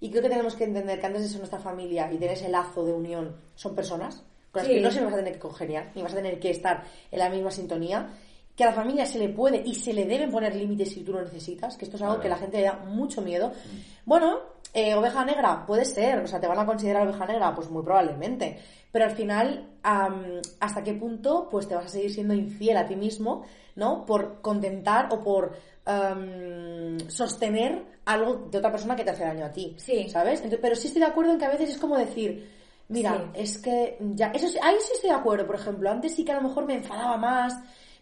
[0.00, 2.48] y creo que tenemos que entender que antes de ser nuestra familia y tener ese
[2.48, 4.74] lazo de unión son personas con las Sí.
[4.76, 7.18] que no se vas a tener que congeniar ni vas a tener que estar en
[7.18, 8.08] la misma sintonía.
[8.56, 11.12] Que a la familia se le puede y se le deben poner límites si tú
[11.12, 13.52] lo necesitas, que esto es algo que la gente le da mucho miedo.
[14.04, 14.38] Bueno,
[14.72, 17.82] eh, oveja negra, puede ser, o sea, te van a considerar oveja negra, pues muy
[17.82, 18.58] probablemente.
[18.92, 22.86] Pero al final, am, ¿hasta qué punto pues te vas a seguir siendo infiel a
[22.86, 23.44] ti mismo,
[23.74, 24.04] ¿no?
[24.06, 25.52] Por contentar o por
[25.86, 29.74] am, sostener algo de otra persona que te hace daño a ti.
[29.78, 30.08] Sí.
[30.08, 30.34] ¿Sabes?
[30.38, 32.50] Entonces, pero sí estoy de acuerdo en que a veces es como decir,
[32.88, 33.40] mira, Sí.
[33.42, 36.32] es que ya, eso sí- ahí sí estoy de acuerdo, por ejemplo, antes sí que
[36.32, 37.54] a lo mejor me enfadaba más,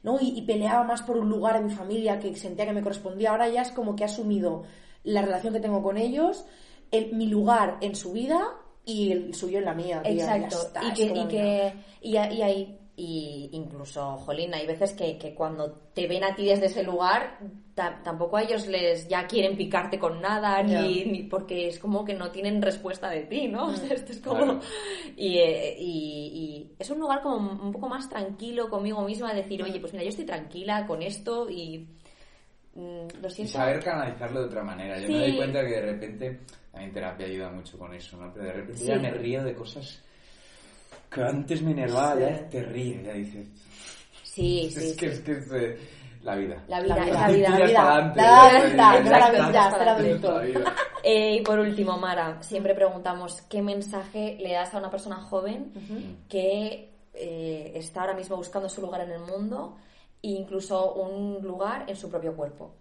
[0.03, 0.19] ¿no?
[0.21, 3.31] Y, y peleaba más por un lugar en mi familia que sentía que me correspondía,
[3.31, 4.65] ahora ya es como que he asumido
[5.05, 6.45] la relación que tengo con ellos,
[6.91, 8.41] el, mi lugar en su vida
[8.85, 10.03] y el suyo en la mía.
[10.03, 10.63] tía, Exacto.
[10.63, 11.73] está, y que, y que
[12.03, 16.37] y, a- y hay y incluso, Jolín, hay veces que, que cuando te ven a
[16.37, 17.39] ti desde ese lugar,
[17.75, 22.05] ta- tampoco a ellos les ya quieren picarte con nada, ni, ni porque es como
[22.05, 23.67] que no tienen respuesta de ti, ¿no?
[23.73, 24.37] O sea, esto es como...
[24.45, 24.61] Claro.
[25.17, 29.63] Y, eh, y- y es un lugar como un poco más tranquilo conmigo misma, decir,
[29.65, 31.89] oye, pues mira, yo estoy tranquila con esto y...
[32.75, 33.53] mm, lo Y siento.
[33.55, 34.99] saber canalizarlo de otra manera.
[35.01, 35.13] Yo Sí.
[35.15, 36.41] me doy cuenta que de repente,
[36.71, 38.33] también terapia ayuda mucho con eso, ¿no?
[38.33, 38.87] Pero de repente Sí.
[38.87, 40.03] ya me río de cosas
[41.15, 42.21] que antes me enervaba, Sí.
[42.23, 43.49] ya te ríes, ya dices.
[44.23, 45.13] Sí, sí, es que, sí.
[45.13, 45.79] es que es, eh,
[46.23, 46.63] La vida.
[46.69, 47.51] La vida, La es vida.
[47.51, 47.85] la vida.
[48.15, 49.85] La vida.
[49.85, 50.75] la vida.
[51.05, 55.73] Eh, y por último, Mara, siempre preguntamos qué mensaje le das a una persona joven
[56.29, 59.77] que eh, está ahora mismo buscando su lugar en el mundo
[60.23, 62.77] e incluso un lugar en su propio cuerpo.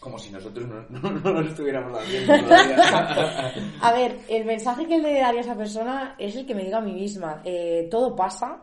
[0.00, 2.32] Como si nosotros no, no, lo estuviéramos haciendo.
[3.82, 6.78] A ver, el mensaje que le daría a esa persona es el que me diga
[6.78, 7.42] a mí misma.
[7.44, 8.62] Eh, todo pasa,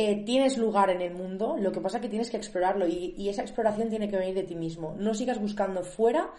[0.00, 3.28] eh, tienes lugar en el mundo, lo que pasa es que tienes que explorarlo y,
[3.28, 4.94] esa exploración tiene que venir de ti mismo.
[4.96, 6.30] No sigas buscando fuera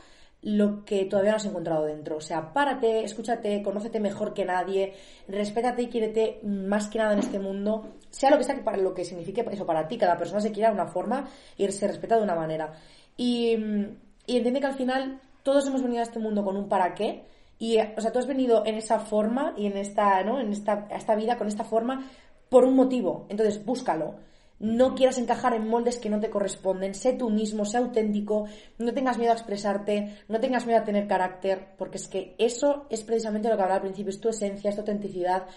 [0.41, 2.15] lo que todavía no has encontrado dentro.
[2.15, 4.93] O sea, párate, escúchate, conócete mejor que nadie,
[5.28, 8.93] respétate y quiérete más que nada en este mundo, sea lo que sea para lo
[8.93, 9.97] que signifique eso para ti.
[9.97, 12.72] Cada persona se quiera de una forma y se respeta de una manera.
[13.17, 16.70] Y, mm, y entiende que al final todos hemos venido a este mundo con un
[16.70, 17.24] para qué.
[17.58, 20.40] Y, eh, o sea, tú has venido en esa forma y en esta, ¿no?
[20.40, 22.08] En esta, esta vida con esta forma
[22.48, 23.26] por un motivo.
[23.30, 24.16] Entonces, búscalo.
[24.60, 26.94] No quieras encajar en moldes que no te corresponden.
[26.94, 28.46] Sé tú mismo, sé auténtico.
[28.78, 30.18] No tengas miedo a expresarte.
[30.28, 31.70] No tengas miedo a tener carácter.
[31.78, 34.12] Porque es que eso es precisamente lo que hablaba al principio.
[34.12, 35.48] Es tu esencia, es tu autenticidad.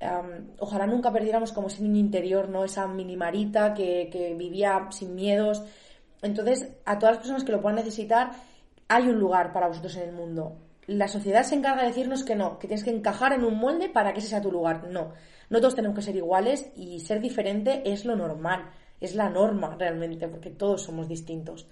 [0.00, 2.64] Am, ojalá nunca perdiéramos como ese niño interior, ¿no?
[2.64, 5.64] Esa mini Marita que vivía sin miedos.
[6.22, 8.30] Entonces, a todas las personas que lo puedan necesitar,
[8.88, 10.56] hay un lugar para vosotros en el mundo.
[10.86, 13.88] La sociedad se encarga de decirnos que no, que tienes que encajar en un molde
[13.88, 14.88] para que ese sea tu lugar.
[14.88, 15.12] No,
[15.50, 18.70] no todos tenemos que ser iguales y ser diferente es lo normal,
[19.00, 21.66] es la norma realmente, porque todos somos distintos.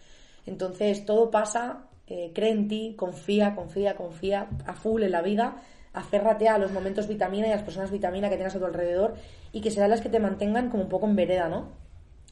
[0.47, 5.63] Entonces, todo pasa, eh, cree en ti, confía, confía, confía a full en la vida,
[5.93, 9.15] aférrate a los momentos vitamina y a las personas vitamina que tengas a tu alrededor
[9.53, 11.69] y que serán las que te mantengan como un poco en vereda, ¿no?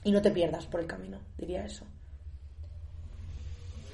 [0.05, 1.85] Y no te pierdas por el camino, diría eso.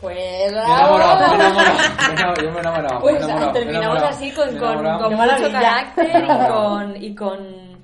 [0.05, 2.35] Pues Me enamorado, me enamorado.
[2.35, 2.95] Me Yo me enamorado.
[2.97, 7.75] me Pues me terminamos así con, Me mucho carácter Me y con, y con...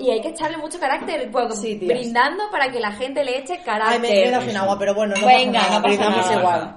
[0.00, 3.52] Y hay que echarle mucho carácter, pues, Sí, brindando para que la gente le eche
[3.52, 4.00] Ay, carácter.
[4.00, 6.76] me he quedado sin agua, pero bueno, no Venga, pasa nada, no brindamos igual.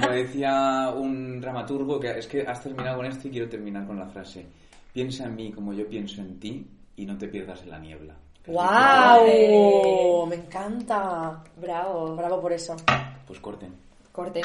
[0.00, 3.98] Como decía un dramaturgo, que es que has terminado con esto y quiero terminar con
[3.98, 4.46] la frase.
[4.94, 8.14] Piensa en mí como yo pienso en ti y no te pierdas en la niebla.
[8.46, 10.26] ¡Wow!
[10.26, 11.42] ¡Me encanta!
[11.56, 12.16] Bravo.
[12.16, 12.74] Bravo por eso.
[13.26, 13.74] Pues corten.
[14.10, 14.42] Corten.